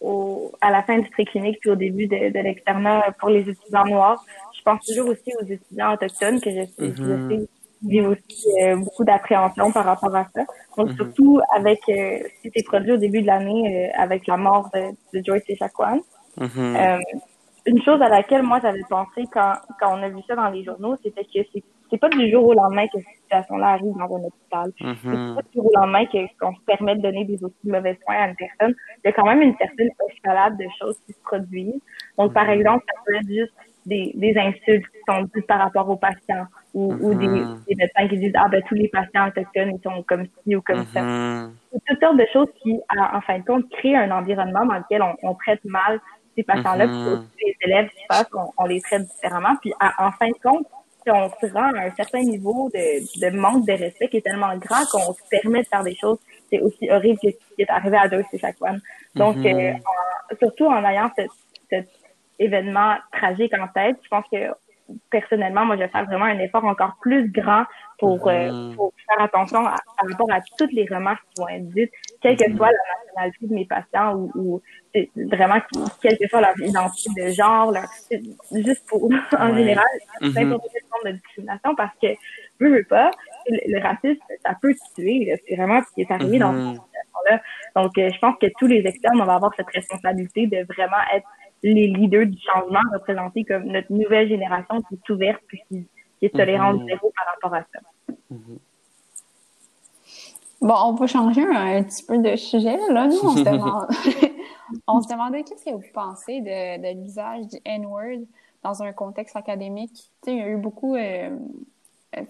[0.00, 3.84] au, à la fin du préclinique puis au début de, de l'externat pour les étudiants
[3.84, 4.24] noirs,
[4.56, 7.46] je pense toujours aussi aux étudiants autochtones que je sais, mm -hmm.
[7.84, 10.42] Vivent aussi euh, beaucoup d'appréhension par rapport à ça.
[10.76, 10.96] Donc mm -hmm.
[10.96, 14.64] surtout avec euh, ce qui s'est produit au début de l'année euh, avec la mort
[14.74, 15.58] de, de Joyce et
[16.34, 17.00] Mm -hmm.
[17.72, 20.62] une chose à laquelle moi j'avais pensé quand, quand on a vu ça dans les
[20.68, 21.40] journaux, c'était que
[21.92, 24.68] c'est pas du jour au lendemain que cette situation-là arrive dans un hôpital.
[24.80, 26.04] Mm C'est pas du jour au lendemain
[26.38, 28.74] qu'on se permet de donner des aussi mauvais soins à une personne.
[28.98, 31.82] Il y a quand même une certaine escalade de choses qui se produisent.
[32.18, 32.56] Donc, par mm-hmm.
[32.56, 33.52] exemple, ça peut être juste
[33.86, 37.66] des, des insultes qui sont dites par rapport aux patients ou, ou des, mm-hmm.
[37.68, 40.62] des, médecins qui disent ah ben tous les patients autochtones ils sont comme ci ou
[40.62, 41.00] comme ça.
[41.00, 41.50] Mm-hmm.
[41.86, 45.14] Toutes sortes de choses qui, en fin de compte, créent un environnement dans lequel on,
[45.22, 46.00] on traite mal
[46.36, 49.54] ces patients-là, puis aussi les élèves qui passent, on, on les traite différemment.
[49.60, 50.66] Puis en fin de compte,
[51.06, 54.56] on se rend à un certain niveau de, de manque de respect qui est tellement
[54.56, 56.18] grand qu'on se permet de faire des choses.
[56.48, 58.70] C'est aussi horrible que ce qui est arrivé à deux, c'est chaque fois.
[59.14, 59.76] Donc, mm-hmm.
[59.76, 61.88] euh, surtout en ayant cet
[62.38, 64.52] événement tragique en tête, je pense que
[65.10, 67.64] personnellement, moi, je vais faire vraiment un effort encore plus grand
[67.98, 68.74] pour, euh, mm-hmm.
[68.74, 72.36] pour faire attention à, par rapport à toutes les remarques qui vont être dites, quelle
[72.36, 72.56] que mm-hmm.
[72.56, 74.62] soit la nationalité de mes patients ou, ou
[75.30, 75.60] vraiment
[76.02, 77.86] quelle que soit leur identité de genre, leur,
[78.52, 79.86] juste pour, en général,
[80.20, 80.34] mm-hmm.
[80.34, 82.08] n'importe quelle forme de discrimination parce que,
[82.60, 83.10] je veux pas,
[83.48, 87.42] le, racisme, ça peut tuer, c'est vraiment ce qui est arrivé dans cette situation-là.
[87.74, 91.02] Donc, euh, je pense que tous les externes, on va avoir cette responsabilité de vraiment
[91.12, 91.26] être
[91.62, 95.86] les leaders du changement, représentés comme notre nouvelle génération qui est ouverte puis qui,
[96.22, 98.14] est tolérante mm zéro par rapport à ça.
[98.30, 98.56] Mm
[100.62, 102.76] Bon, on peut changer un, petit peu de sujet.
[102.88, 103.88] Là, nous, on se demande,
[104.86, 108.20] on se demandait qu'est-ce que vous pensez de, de l'usage du N-word
[108.62, 110.10] dans un contexte académique.
[110.26, 111.36] Il y a eu beaucoup, euh,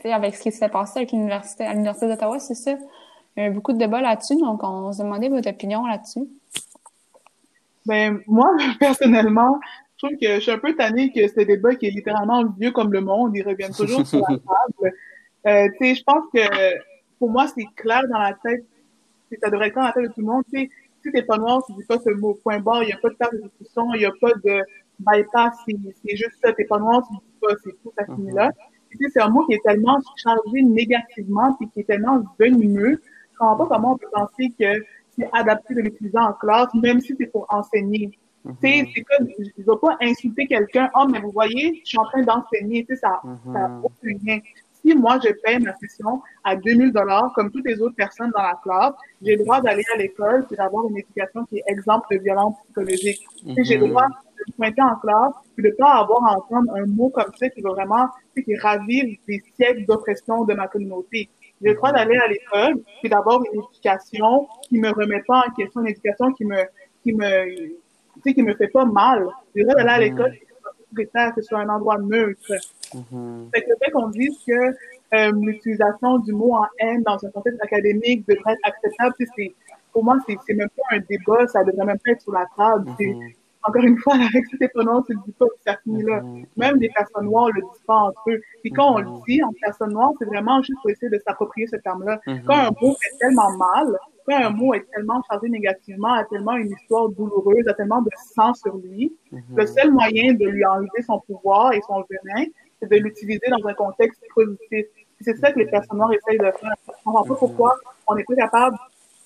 [0.04, 2.72] avec ce qui s'est passé avec l'université, à l'université d'Ottawa, c'est ça.
[3.36, 6.26] Il y a eu beaucoup de débats là-dessus, donc on se demandait votre opinion là-dessus.
[7.86, 9.60] Ben, moi, personnellement,
[9.96, 12.72] je trouve que je suis un peu tannée que ce débat qui est littéralement vieux
[12.72, 14.94] comme le monde, il revient toujours sur la table.
[15.46, 16.40] Euh, tu sais, je pense que
[17.18, 18.64] pour moi, c'est clair dans la tête,
[19.40, 20.44] ça devrait être clair dans la tête de tout le monde.
[20.52, 20.70] Tu sais,
[21.02, 23.10] si t'es pas noir, tu dis pas ce mot point barre, il n'y a pas
[23.10, 24.62] de table de discussion, il n'y a pas de
[25.00, 28.50] bypass, c'est juste ça, t'es pas noir, tu dis pas, c'est tout, ça finit là.
[28.90, 33.00] Tu sais, c'est un mot qui est tellement chargé négativement, puis qui est tellement venimeux,
[33.32, 34.84] je comprends pas comment on peut penser que
[35.16, 38.10] c'est adapté de l'utiliser en classe, même si c'est pour enseigner.
[38.44, 38.90] Mm -hmm.
[38.94, 42.22] C'est comme, je ne pas insulter quelqu'un, oh, mais vous voyez, je suis en train
[42.30, 43.12] d'enseigner, tu sais, ça
[43.54, 43.86] n'a mm -hmm.
[43.86, 44.38] aucun lien.
[44.78, 46.12] Si moi, je paye ma session
[46.48, 49.86] à 2000 dollars, comme toutes les autres personnes dans la classe, j'ai le droit d'aller
[49.94, 53.22] à l'école et d'avoir une éducation qui est exemple de violence psychologique.
[53.22, 53.64] Mm -hmm.
[53.66, 54.08] J'ai le droit
[54.48, 57.46] de pointer en classe et de ne pas avoir à entendre un mot comme ça
[57.52, 58.06] qui va vraiment,
[58.46, 61.20] qui ravive des siècles d'oppression de ma communauté.
[61.62, 65.50] J'ai le droit d'aller à l'école, puis d'avoir une éducation qui me remet pas en
[65.52, 66.56] question, une éducation qui me,
[67.02, 67.74] qui me, tu
[68.24, 69.26] sais, qui me fait pas mal.
[69.54, 70.04] J'ai le droit d'aller à Mhm.
[70.04, 70.38] l'école,
[71.34, 72.40] que ce soit un endroit neutre.
[73.54, 74.52] Fait que le fait qu'on dise que
[75.14, 79.54] euh, l'utilisation du mot en haine dans un contexte académique devrait être acceptable, c'est,
[79.92, 82.46] pour moi, c'est, c'est même pas un débat, ça devrait même pas être sur la
[82.56, 82.90] table.
[82.98, 83.16] C'est.
[83.64, 86.20] Encore une fois, avec cet étonnant, tu le dis pas, ça finit là.
[86.20, 86.46] Mhm.
[86.56, 88.40] Même les personnes noires le disent pas entre eux.
[88.62, 89.04] Puis quand on Mhm.
[89.04, 92.20] le dit en personne noire, c'est vraiment juste pour essayer de s'approprier ce terme-là.
[92.26, 92.42] Mhm.
[92.46, 93.96] Quand un mot fait tellement mal,
[94.26, 98.10] quand un mot est tellement chargé négativement, a tellement une histoire douloureuse, a tellement de
[98.34, 99.42] sang sur lui, Mhm.
[99.56, 102.44] le seul moyen de lui enlever son pouvoir et son venin,
[102.80, 104.86] c'est de l'utiliser dans un contexte positif.
[105.20, 106.74] C'est ça que les personnes noires essayent de faire.
[106.88, 107.76] Je comprends pas pourquoi
[108.08, 108.76] on n'est pas capable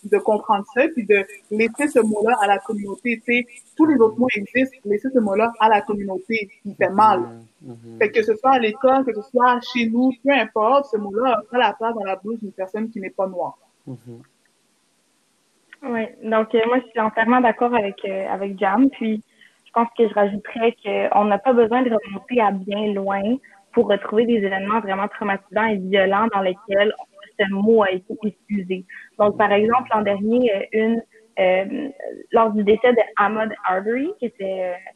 [0.08, 3.22] de comprendre ça, puis de laisser ce mot-là à la communauté.
[3.24, 6.90] Tu sais, tous les autres mots existent, laisser ce mot-là à la communauté, qui fait
[6.90, 7.40] mal.
[7.98, 11.38] Fait que ce soit à l'école, que ce soit chez nous, peu importe, ce mot-là
[11.38, 13.58] a pas la place dans la bouche d'une personne qui n'est pas noire.
[13.86, 14.22] Mhm.
[15.82, 18.88] Oui, donc euh, moi je suis entièrement d'accord avec euh, avec Jam.
[18.90, 19.22] Puis
[19.66, 23.22] je pense que je rajouterais qu'on n'a pas besoin de remonter à bien loin
[23.72, 26.94] pour retrouver des événements vraiment traumatisants et violents dans lesquels
[27.38, 28.84] ce mot a été utilisé.
[29.18, 31.02] Donc par exemple l'an dernier, euh, une
[31.38, 31.88] euh,
[32.32, 34.90] lors du décès de Ahmad Arbery, qui était euh,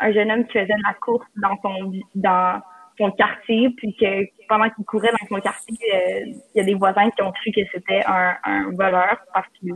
[0.00, 2.60] un jeune homme qui faisait de la course dans son dans
[2.98, 5.76] son quartier, puis que pendant qu'il courait dans son quartier,
[6.24, 9.72] il y a des voisins qui ont cru que c'était un, un voleur parce qu'il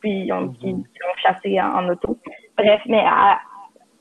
[0.00, 0.84] puis ils ont, l'ont
[1.22, 2.18] chassé en, en auto.
[2.58, 3.40] Bref, mais à,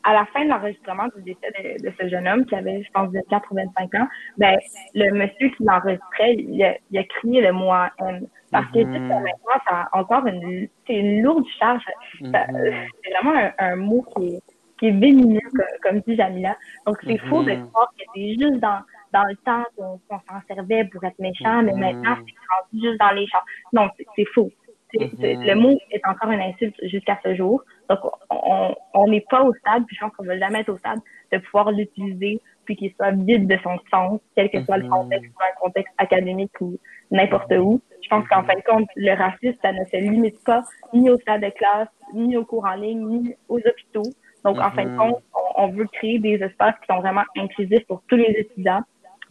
[0.04, 2.90] à la fin de l'enregistrement du décès de, de ce jeune homme qui avait, je
[2.92, 4.58] pense, 24 ou 25 ans, ben
[4.96, 8.28] le monsieur qui l'enregistrait, il a, il a crié le mot en haine.
[8.52, 8.94] Parce que Mhm.
[8.94, 11.84] jusqu'à maintenant, ça a encore une, c'est une lourde charge.
[12.22, 12.32] Mhm.
[13.04, 14.40] c'est vraiment un, un mot qui est,
[14.80, 16.58] qui est vénineux, comme, comme dit Jamila.
[16.86, 17.30] Donc, c'est Mhm.
[17.30, 18.80] faux de croire que c'est juste dans,
[19.14, 21.80] dans le temps qu'on s'en servait pour être méchant, mais Mhm.
[21.80, 22.34] maintenant, c'est
[22.76, 23.46] rendu juste dans les champs.
[23.74, 24.50] Non, c'est faux.
[24.99, 25.45] Mhm.
[25.45, 27.63] Le mot est encore une insulte jusqu'à ce jour.
[27.89, 27.99] Donc,
[28.30, 30.99] on on n'est pas au stade, puis je pense qu'on va jamais être au stade
[31.32, 34.89] de pouvoir l'utiliser, puis qu'il soit vide de son sens, quel que soit le Mhm.
[34.89, 36.77] contexte, soit un contexte académique ou
[37.10, 37.82] n'importe où.
[38.04, 41.17] Je pense qu'en fin de compte, le racisme, ça ne se limite pas ni au
[41.19, 44.10] stade de classe, ni aux cours en ligne, ni aux hôpitaux.
[44.43, 44.97] Donc, en fin de Mhm.
[44.97, 45.23] compte,
[45.58, 48.82] on, on veut créer des espaces qui sont vraiment inclusifs pour tous les étudiants.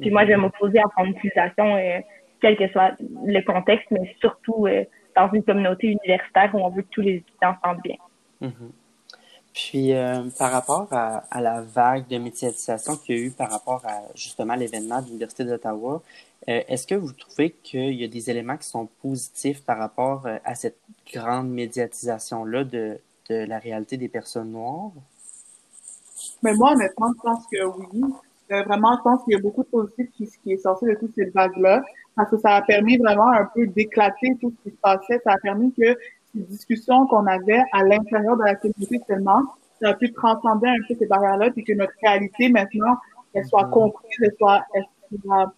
[0.00, 1.98] Puis moi, je vais m'opposer à son utilisation, euh,
[2.40, 2.92] quel que soit
[3.26, 4.84] le contexte, mais surtout euh,
[5.26, 7.96] dans une communauté universitaire où on veut que tous les étudiants se sentent bien.
[8.40, 8.72] Mhm.
[9.52, 13.50] Puis, euh, par rapport à, à la vague de médiatisation qu'il y a eu par
[13.50, 16.02] rapport à justement l'événement de l'Université d'Ottawa,
[16.48, 20.26] euh, est-ce que vous trouvez qu'il y a des éléments qui sont positifs par rapport
[20.26, 20.78] euh, à cette
[21.12, 24.92] grande médiatisation-là de, de la réalité des personnes noires?
[26.42, 28.02] Mais moi, honnêtement, je pense que oui.
[28.52, 30.94] Euh, vraiment, je pense qu'il y a beaucoup de positifs qui, qui est sorti de
[30.94, 31.82] toutes ces vagues-là,
[32.20, 35.20] parce que ça a permis vraiment un peu d'éclater tout ce qui se passait.
[35.24, 35.96] Ça a permis que
[36.34, 39.40] ces discussions qu'on avait à l'intérieur de la communauté seulement,
[39.80, 42.96] ça a pu transcender un peu ces barrières-là, puis que notre réalité maintenant,
[43.32, 43.70] elle soit Mhm.
[43.70, 44.84] comprise, elle soit, elle
[45.24, 45.52] soit,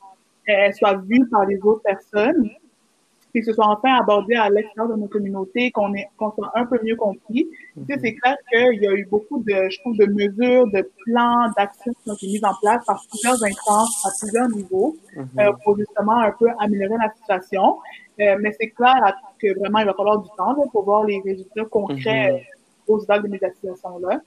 [0.46, 2.48] elle soit vue par les autres personnes,
[3.32, 6.66] puis que ce soit enfin abordé à l'extérieur de nos communautés, qu'on qu'on soit un
[6.66, 7.48] peu mieux compris.
[7.74, 10.88] Tu sais, c'est clair qu'il y a eu beaucoup de, je trouve, de mesures, de
[11.04, 15.28] plans, d'actions qui ont été mises en place par plusieurs instances à plusieurs niveaux Mhm.
[15.40, 17.78] euh, pour justement un peu améliorer la situation.
[18.20, 18.94] Euh, mais c'est clair
[19.40, 22.36] que vraiment, il va falloir du temps là, pour voir les résultats concrets Mhm.
[22.36, 24.20] euh, aux vagues de médiatisation-là.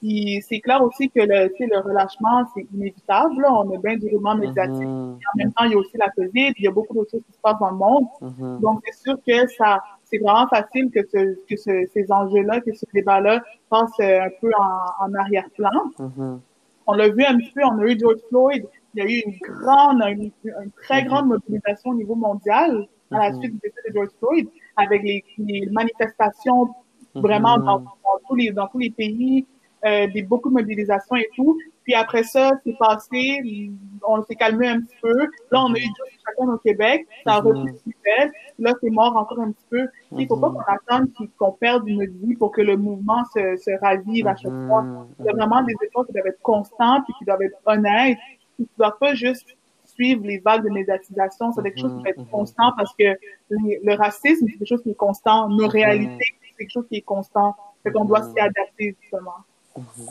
[0.00, 3.40] Puis c'est clair aussi que le, le relâchement, c'est inévitable.
[3.42, 3.52] Là.
[3.52, 4.86] On a bien du roulement médiatique.
[4.86, 5.18] Mhm.
[5.18, 7.24] En même temps, il y a aussi la COVID, il y a beaucoup d'autres choses
[7.26, 8.06] qui se passent dans le monde.
[8.20, 8.60] Mhm.
[8.60, 12.72] Donc, c'est sûr que ça, c'est vraiment facile que, ce, que ce, ces enjeux-là, que
[12.74, 15.70] ce débat-là passe euh, un peu en, en arrière-plan.
[15.98, 16.40] Mhm.
[16.86, 19.22] On l'a vu un petit peu, on a eu George Floyd, il y a eu
[19.26, 23.40] une grande, une, une très grande mobilisation au niveau mondial à la Mhm.
[23.40, 26.68] suite du décès de George Floyd, avec les, les manifestations
[27.14, 27.64] vraiment Mhm.
[27.64, 29.44] dans, dans tous les dans tous les pays,
[29.84, 31.58] des beaucoup de mobilisation et tout.
[31.84, 33.70] Puis après ça, c'est passé,
[34.06, 35.14] on s'est calmé un petit peu.
[35.50, 37.46] Là, on a eu juste chacun au Québec, ça a Mhm.
[37.46, 38.32] repris plus belle.
[38.58, 39.86] Là, c'est mort encore un petit peu.
[40.12, 40.54] Il faut pas Mhm.
[40.56, 40.60] qu'on
[40.96, 44.82] attende qu'on perde une vie pour que le mouvement se, se ravive à chaque fois.
[44.82, 45.06] Mhm.
[45.20, 48.18] Il y a vraiment des efforts qui doivent être constants puis qui doivent être honnêtes.
[48.56, 49.46] Qui ne doivent pas juste
[49.84, 51.52] suivre les vagues de médiatisation.
[51.52, 52.26] C'est quelque chose qui doit être Mhm.
[52.26, 53.04] constant parce que
[53.50, 55.48] les- le racisme, c'est quelque chose qui est constant.
[55.48, 55.70] Nos Mhm.
[55.70, 57.56] réalités, c'est quelque chose qui est constant.
[57.82, 58.32] Fait qu'on doit Mhm.
[58.34, 59.36] s'y adapter, justement.
[59.76, 60.08] Mhm.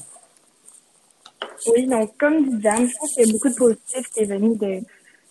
[1.67, 4.25] Oui, donc comme dit Jam, je pense qu'il y a beaucoup de positifs qui est
[4.25, 4.79] venu de,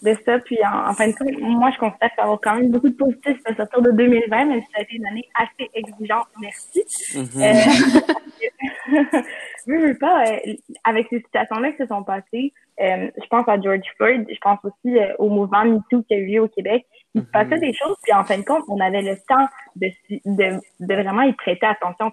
[0.02, 0.38] de ça.
[0.40, 2.88] Puis en, en fin de compte, moi, je constate qu'il y avoir quand même beaucoup
[2.88, 6.26] de positifs à sortir de 2020, même si ça a été une année assez exigeante.
[6.40, 6.84] Merci.
[7.14, 7.42] Mhm.
[7.42, 9.20] Euh,
[9.66, 13.60] veux, veux pas, euh, avec ces situations-là qui se sont passées, euh, je pense à
[13.60, 16.86] George Floyd, je pense aussi euh, au mouvement MeToo qui a eu lieu au Québec.
[17.16, 19.88] Il se passait des choses, puis en fin de compte, on avait le temps de,
[20.26, 22.12] de, de vraiment y prêter attention.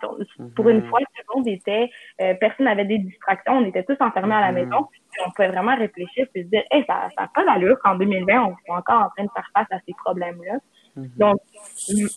[0.55, 1.89] Pour une fois, tout le monde était,
[2.21, 5.49] euh, personne n'avait des distractions, on était tous enfermés à la maison, puis on pouvait
[5.49, 9.01] vraiment réfléchir puis se dire, hey, ça n'a pas d'allure qu'en 2020, on soit encore
[9.01, 10.57] en train de faire face à ces problèmes-là.
[10.95, 11.37] Donc,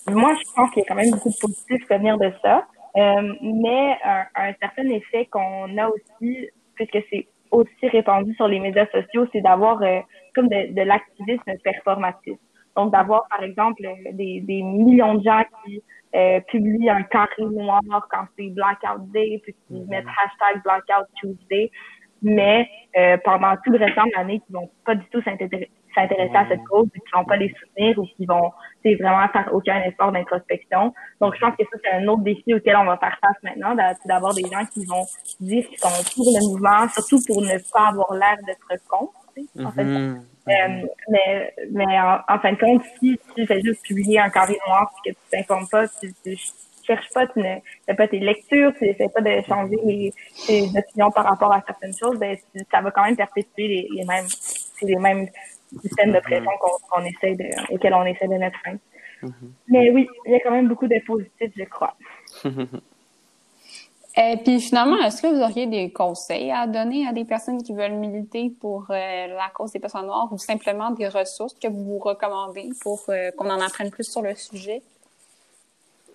[0.09, 2.67] moi, je pense qu'il y a quand même beaucoup de positifs à venir de ça.
[2.97, 8.61] Euh, mais un, un, certain effet qu'on a aussi, puisque c'est aussi répandu sur les
[8.61, 10.01] médias sociaux, c'est d'avoir euh,
[10.35, 12.39] comme de, de l'activisme performatif.
[12.77, 15.83] Donc, d'avoir, par exemple, des, des, millions de gens qui
[16.15, 19.89] euh, publient un carré noir quand c'est Blackout Day, puis qui mm-hmm.
[19.89, 21.71] mettent hashtag Blackout Tuesday,
[22.23, 26.49] mais euh, pendant tout le restant de l'année, qui vont pas du tout s'intéresser à
[26.49, 28.53] cette cause, qui vont pas les soutenir ou qui vont
[28.85, 30.93] vraiment faire aucun effort d'introspection.
[31.21, 33.75] Donc, je pense que ça, c'est un autre défi auquel on va faire face maintenant,
[34.05, 35.05] d'avoir des gens qui vont
[35.41, 39.13] dire qu'ils sont pour le mouvement, surtout pour ne pas avoir l'air d'être contre.
[39.65, 39.85] En fait.
[39.85, 40.36] Mm-hmm.
[40.49, 44.93] Euh, mais mais en, fin de compte, si tu fais juste publier un carré noir
[45.05, 46.37] et que tu t'informes pas, tu, tu
[46.85, 50.13] cherches pas, tu ne fais pas tes lectures, tu n'essaies pas de changer les,
[50.47, 52.37] tes opinions par rapport à certaines choses, ben,
[52.71, 54.27] ça va quand même perpétuer les, les mêmes,
[54.83, 55.27] les mêmes
[55.83, 56.51] systèmes de pression
[56.89, 58.75] qu'on essaie de, auxquels on essaie de mettre fin.
[59.23, 59.51] Mm-hmm.
[59.69, 61.97] Mais oui, il y a quand même beaucoup de positifs, je crois.
[64.19, 67.75] Et puis finalement, est-ce que vous auriez des conseils à donner à des personnes qui
[67.75, 68.95] veulent militer pour euh,
[69.27, 73.51] la cause des personnes noires ou simplement des ressources que vous recommandez pour euh, qu'on
[73.51, 74.83] en apprenne plus sur le sujet?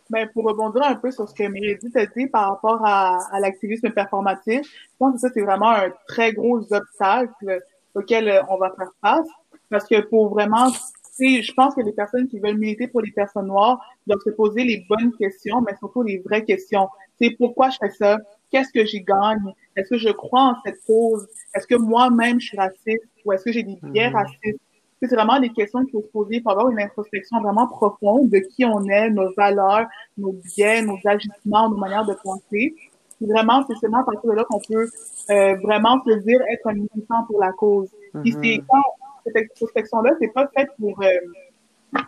[0.09, 3.39] Ben, pour rebondir un peu sur ce que Mérédith a dit par rapport à, à
[3.39, 7.61] l'activisme performatif, je pense que ça, c'est vraiment un très gros obstacle
[7.93, 9.27] auquel euh, on va faire face.
[9.69, 10.69] Parce que pour vraiment,
[11.19, 14.63] je pense que les personnes qui veulent militer pour les personnes noires doivent se poser
[14.63, 16.87] les bonnes questions, mais surtout les vraies questions.
[17.19, 18.17] C'est pourquoi je fais ça?
[18.49, 19.53] Qu'est-ce que j'y gagne?
[19.75, 21.27] Est-ce que je crois en cette cause?
[21.55, 23.03] Est-ce que moi-même je suis raciste?
[23.25, 24.15] Ou est-ce que j'ai des biais mhm.
[24.15, 24.59] racistes?
[25.01, 28.37] C'est vraiment des questions qu'il faut se poser pour avoir une introspection vraiment profonde de
[28.37, 32.75] qui on est, nos valeurs, nos biais, nos agissements, nos manières de penser.
[33.17, 34.87] Puis vraiment, c'est seulement à partir de là qu'on peut
[35.31, 37.89] euh, vraiment se dire être un militant pour la cause.
[38.21, 38.81] Puis c'est quand
[39.25, 41.07] cette introspection-là, c'est pas fait pour euh,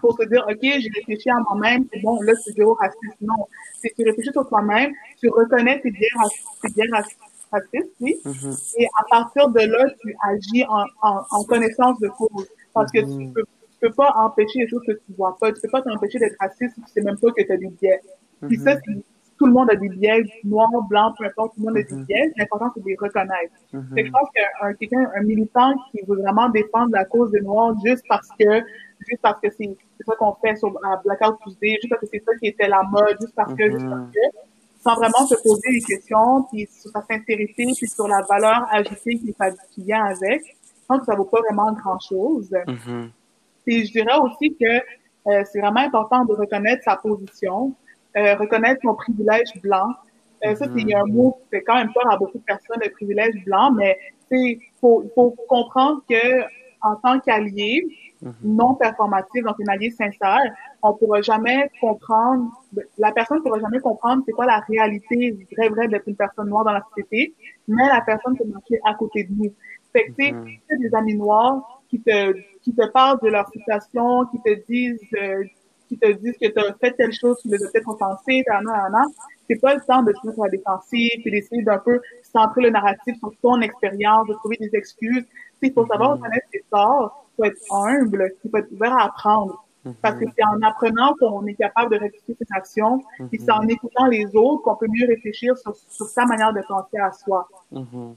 [0.02, 3.20] pour se dire, OK, j'ai réfléchi à moi-même, bon, là, c'est zéro raciste.
[3.22, 3.48] Non.
[3.82, 7.20] C'est tu réfléchis sur toi-même, tu reconnais tes biais racistes,
[7.52, 8.76] racistes, oui, mm-hmm.
[8.80, 12.48] et à partir de là, tu agis en, en, en connaissance de cause.
[12.74, 13.34] Parce que tu mm-hmm.
[13.34, 15.52] peux, tu peux pas empêcher les choses que tu vois pas.
[15.52, 17.68] Tu peux pas t'empêcher d'être raciste si tu sais même pas que tu as des
[17.68, 18.02] biais.
[18.48, 19.04] Puis ça, mm-hmm.
[19.38, 22.04] Tout le monde a des biais, noir, blanc, peu importe, tout le monde a des
[22.04, 22.32] biais.
[22.38, 23.54] L'important, c'est de les reconnaître.
[23.72, 28.04] je pense qu'un quelqu'un, un militant qui veut vraiment défendre la cause des Noirs juste
[28.08, 28.62] parce que
[29.08, 32.24] juste parce que c'est ça qu'on fait sur à Blackout Tuesday, juste parce que c'est
[32.24, 34.12] ça qui était la mode, juste parce que, juste parce mm-hmm.
[34.14, 34.38] que,
[34.82, 39.16] sans vraiment se poser des questions, puis sur sa sincérité, puis sur la valeur ajoutée
[39.16, 39.36] qui,
[39.72, 42.50] qui vient avec, je pense que ça vaut pas vraiment grand-chose.
[42.68, 43.08] Mm
[43.68, 44.66] je dirais aussi que
[45.28, 47.74] euh, c'est vraiment important de reconnaître sa position,
[48.18, 49.88] euh, reconnaître son privilège blanc.
[50.46, 52.92] Euh, Ça, c'est un mot qui fait quand même peur à beaucoup de personnes, le
[52.92, 53.98] privilège blanc, mais
[54.32, 56.42] il faut, faut comprendre que
[56.82, 57.88] en tant qu'allié,
[58.24, 58.34] Mhm.
[58.44, 60.44] non performative, donc une allié sincère,
[60.82, 62.52] on pourra jamais comprendre,
[62.98, 66.64] la personne pourra jamais comprendre c'est quoi la réalité vraie vraie d'être une personne noire
[66.64, 67.34] dans la société,
[67.68, 69.54] mais la personne peut marcher à côté de nous.
[69.92, 70.80] Fait que mm -hmm.
[70.84, 71.58] des amis noirs
[71.90, 72.18] qui te
[72.64, 75.44] qui te parlent de leur situation, qui te disent euh,
[75.94, 78.44] qui te disent que tu as fait telle chose qui les a peut-être offensés,
[79.48, 82.62] c'est pas le temps de se mettre à la défensive et d'essayer d'un peu centrer
[82.62, 85.26] le narratif sur ton expérience, de trouver des excuses.
[85.62, 86.24] Il faut savoir mhm.
[86.24, 89.64] reconnaître ses torts, faut être humble, il faut être ouvert à apprendre.
[89.86, 89.96] Mhm.
[90.02, 93.02] Parce que c'est en apprenant qu'on est capable de rectifier ses actions,
[93.32, 93.72] et c'est en mhm.
[93.72, 97.48] écoutant les autres qu'on peut mieux réfléchir sur, sur, sa manière de penser à soi.
[97.72, 98.16] Mhm.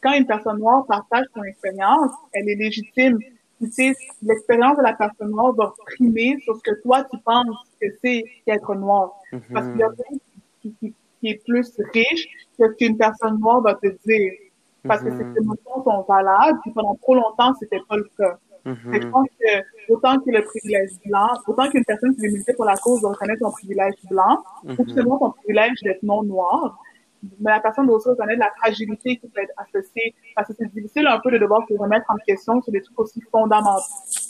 [0.00, 3.18] quand une personne noire partage son expérience, elle est légitime.
[3.60, 7.56] Tu sais, l'expérience de la personne noire va primer sur ce que toi tu penses
[7.80, 9.12] que c'est qu'être noir.
[9.52, 10.18] Parce qu'il y a rien
[10.62, 12.26] qui, qui, qui, est plus riche
[12.58, 14.32] que ce qu'une personne noire va te dire
[14.86, 15.36] parce que ces mhm.
[15.38, 18.38] émotions sont valables, puis pendant trop longtemps, c'était pas le cas.
[18.64, 22.52] Mm je pense que autant que le privilège blanc, autant qu'une personne qui veut militer
[22.52, 26.78] pour la cause doit reconnaître son privilège blanc, ou seulement son privilège d'être non noir,
[27.40, 30.72] mais la personne doit aussi reconnaître la fragilité qui peut être associée, parce que c'est
[30.72, 33.82] difficile un peu de devoir se remettre en question sur des trucs aussi fondamentaux,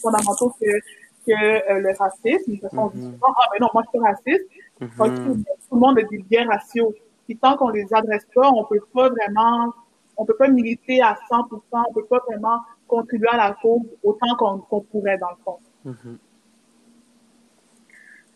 [0.02, 0.80] fondamentaux que,
[1.26, 1.32] que
[1.72, 2.58] euh, le racisme.
[2.60, 4.46] Parce qu'on dit souvent, ah, mais non, moi, je suis raciste.
[4.80, 6.92] Mm tout le monde a des biais raciaux.
[7.26, 9.72] Puis tant qu'on les adresse pas, on peut pas vraiment
[10.20, 14.36] on peut pas militer à 100%, on peut pas vraiment contribuer à la cause autant
[14.36, 15.58] qu'on pourrait dans le fond.
[15.86, 16.16] Mm-hmm.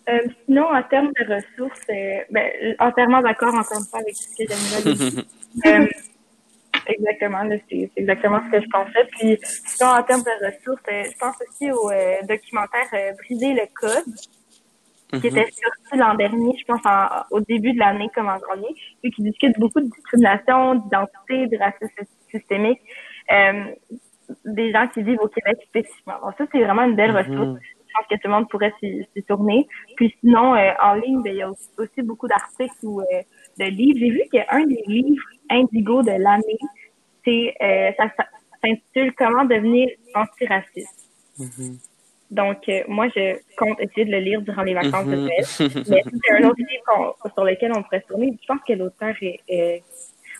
[0.08, 4.28] Euh, sinon, en termes de ressources, euh, ben, entièrement d'accord encore une fois avec ce
[4.36, 5.24] que j'aime
[5.66, 5.86] euh,
[6.86, 9.08] Exactement, c'est exactement ce que je pensais.
[9.12, 11.90] Puis sinon, en termes de ressources, euh, je pense aussi au
[12.28, 14.14] documentaire Briser le code,
[15.18, 15.62] qui était mm-hmm.
[15.64, 16.82] sorti l'an dernier, je pense
[17.30, 18.68] au début de l'année comme en janvier,
[19.02, 22.82] et qui discute beaucoup de discrimination, d'identité, de racisme systémique,
[24.44, 26.20] des gens qui vivent au Québec spécifiquement.
[26.22, 27.38] Donc ça, c'est vraiment une belle mm-hmm.
[27.38, 27.60] ressource.
[27.94, 29.68] Je pense que tout le monde pourrait s'y tourner.
[29.96, 33.00] Puis sinon, en ligne, ben, il y a aussi, beaucoup d'articles ou
[33.58, 33.98] de livres.
[34.00, 36.58] J'ai vu qu'un des livres Indigo de l'année.
[37.24, 38.10] C'est, euh, ça,
[38.62, 41.10] s'intitule Comment devenir antiraciste.
[41.38, 41.90] Mm-hmm.
[42.30, 45.42] Donc, euh, moi, je compte essayer de le lire durant les vacances de Noël.
[45.42, 45.84] Mm-hmm.
[45.90, 48.36] Mais c'est un autre livre sur lequel on pourrait se tourner.
[48.40, 49.82] Je pense que l'auteur est,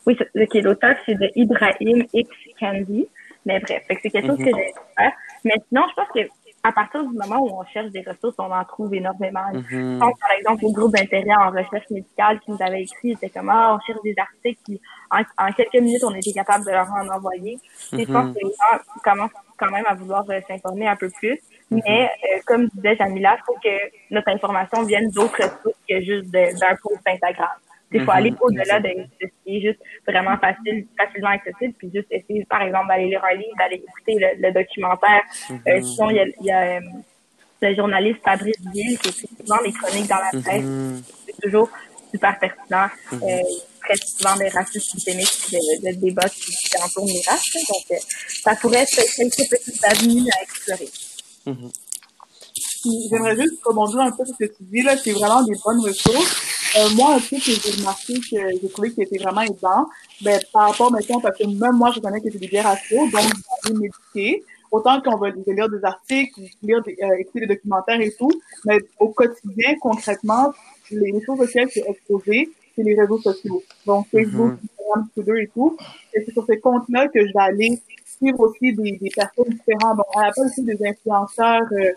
[0.07, 2.31] oui, l'auteur, c'est de Ibrahim X.
[2.59, 3.07] Candy.
[3.47, 4.57] Mais bref, c'est quelque chose que mm-hmm.
[4.57, 5.13] j'ai faire.
[5.45, 6.21] Mais sinon, je pense que
[6.65, 9.45] à partir du moment où on cherche des ressources, on en trouve énormément.
[9.53, 13.51] Pense par exemple au groupe d'intérêt en recherche médicale qui nous avait écrit, c'était comme
[13.51, 17.07] ah, on cherche des articles qui, en, quelques minutes, on était capable de leur en
[17.15, 17.59] envoyer.
[17.93, 18.33] Et je pense mm-hmm.
[18.33, 21.39] que les gens commencent quand même à vouloir euh, s'informer un peu plus.
[21.71, 21.83] Mm-hmm.
[21.87, 26.31] Mais euh, comme disait Jamila, il faut que notre information vienne d'autres sources que juste
[26.31, 27.51] d'un post Instagram.
[27.93, 28.89] Il faut aller au-delà de,
[29.21, 33.25] ce qui est juste vraiment facile, facilement accessible, puis juste essayer, par exemple, d'aller lire
[33.25, 35.23] un livre, d'aller écouter le, documentaire.
[35.51, 36.81] Euh, sinon, il y a, y a
[37.63, 41.03] le journaliste Fabrice Ville qui écrit souvent des chroniques dans la presse.
[41.27, 41.71] C'est toujours
[42.11, 42.89] super pertinent.
[43.13, 43.41] Euh,
[43.81, 47.43] très souvent des racistes systémiques, de, de débats qui, qui entourent les races.
[47.69, 47.97] Donc, euh,
[48.43, 50.89] ça pourrait être quelques petites avenues à explorer.
[53.11, 55.81] J'aimerais juste rebondir un peu sur ce que tu dis là, c'est vraiment des bonnes
[55.81, 56.55] ressources.
[56.77, 59.87] Euh, moi, un truc que j'ai remarqué que j'ai trouvé qui était vraiment aidant,
[60.23, 63.11] ben, par rapport, maintenant, parce que même moi, je connais que c'est des bières donc
[63.67, 64.45] j'ai méditer.
[64.73, 68.31] Autant qu'on va lire des articles, lire des, euh, écouter des documentaires et tout,
[68.65, 70.53] mais au quotidien, concrètement,
[70.91, 73.63] les choses auxquelles c'est exposé, c'est les réseaux sociaux.
[73.87, 75.77] Donc, Facebook, mm Instagram, Twitter et tout.
[76.15, 79.97] Et c'est sur ces comptes-là que je vais aller suivre aussi des, des personnes différentes.
[79.97, 81.93] Donc, on appelle aussi des influenceurs euh,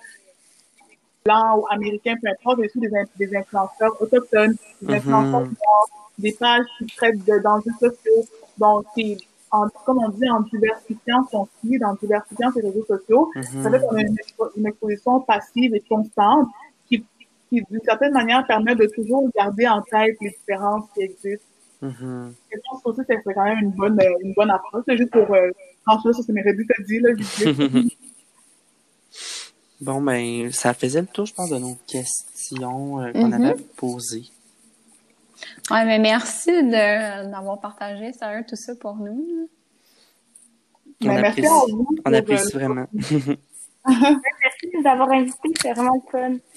[1.27, 4.97] blancs ou américains, peu importe, aussi des, des influenceurs autochtones, des mm-hmm.
[4.97, 5.47] influenceurs
[6.17, 8.23] des pages qui traitent d'enjeux sociaux.
[8.57, 9.17] Donc, c'est
[9.51, 13.63] en, comme on dit, en diversifiant son feed, en diversifiant ses réseaux sociaux, mm-hmm.
[13.63, 14.15] ça fait qu'on a une,
[14.57, 16.47] une, exposition passive et constante
[16.87, 17.05] qui,
[17.51, 21.45] d'une certaine manière, permet de toujours garder en tête les différences qui existent.
[21.83, 22.29] Mm-hmm.
[22.51, 24.83] Et je pense aussi que c'est quand même une bonne, euh, une bonne approche.
[24.87, 25.51] C'est juste pour euh,
[25.85, 27.11] franchir ça, c'est mes dit, là,
[29.79, 33.45] Bon, ben, ça faisait le tour, je pense, de nos questions euh, qu'on mm-hmm.
[33.45, 34.31] avait posées.
[35.69, 39.49] Ouais, mais merci d'avoir partagé, ça, tout ça pour nous.
[41.01, 42.87] On, ben, apprécie, merci à vous on apprécie vraiment.
[42.93, 46.37] merci de nous avoir invités, c'est vraiment fun.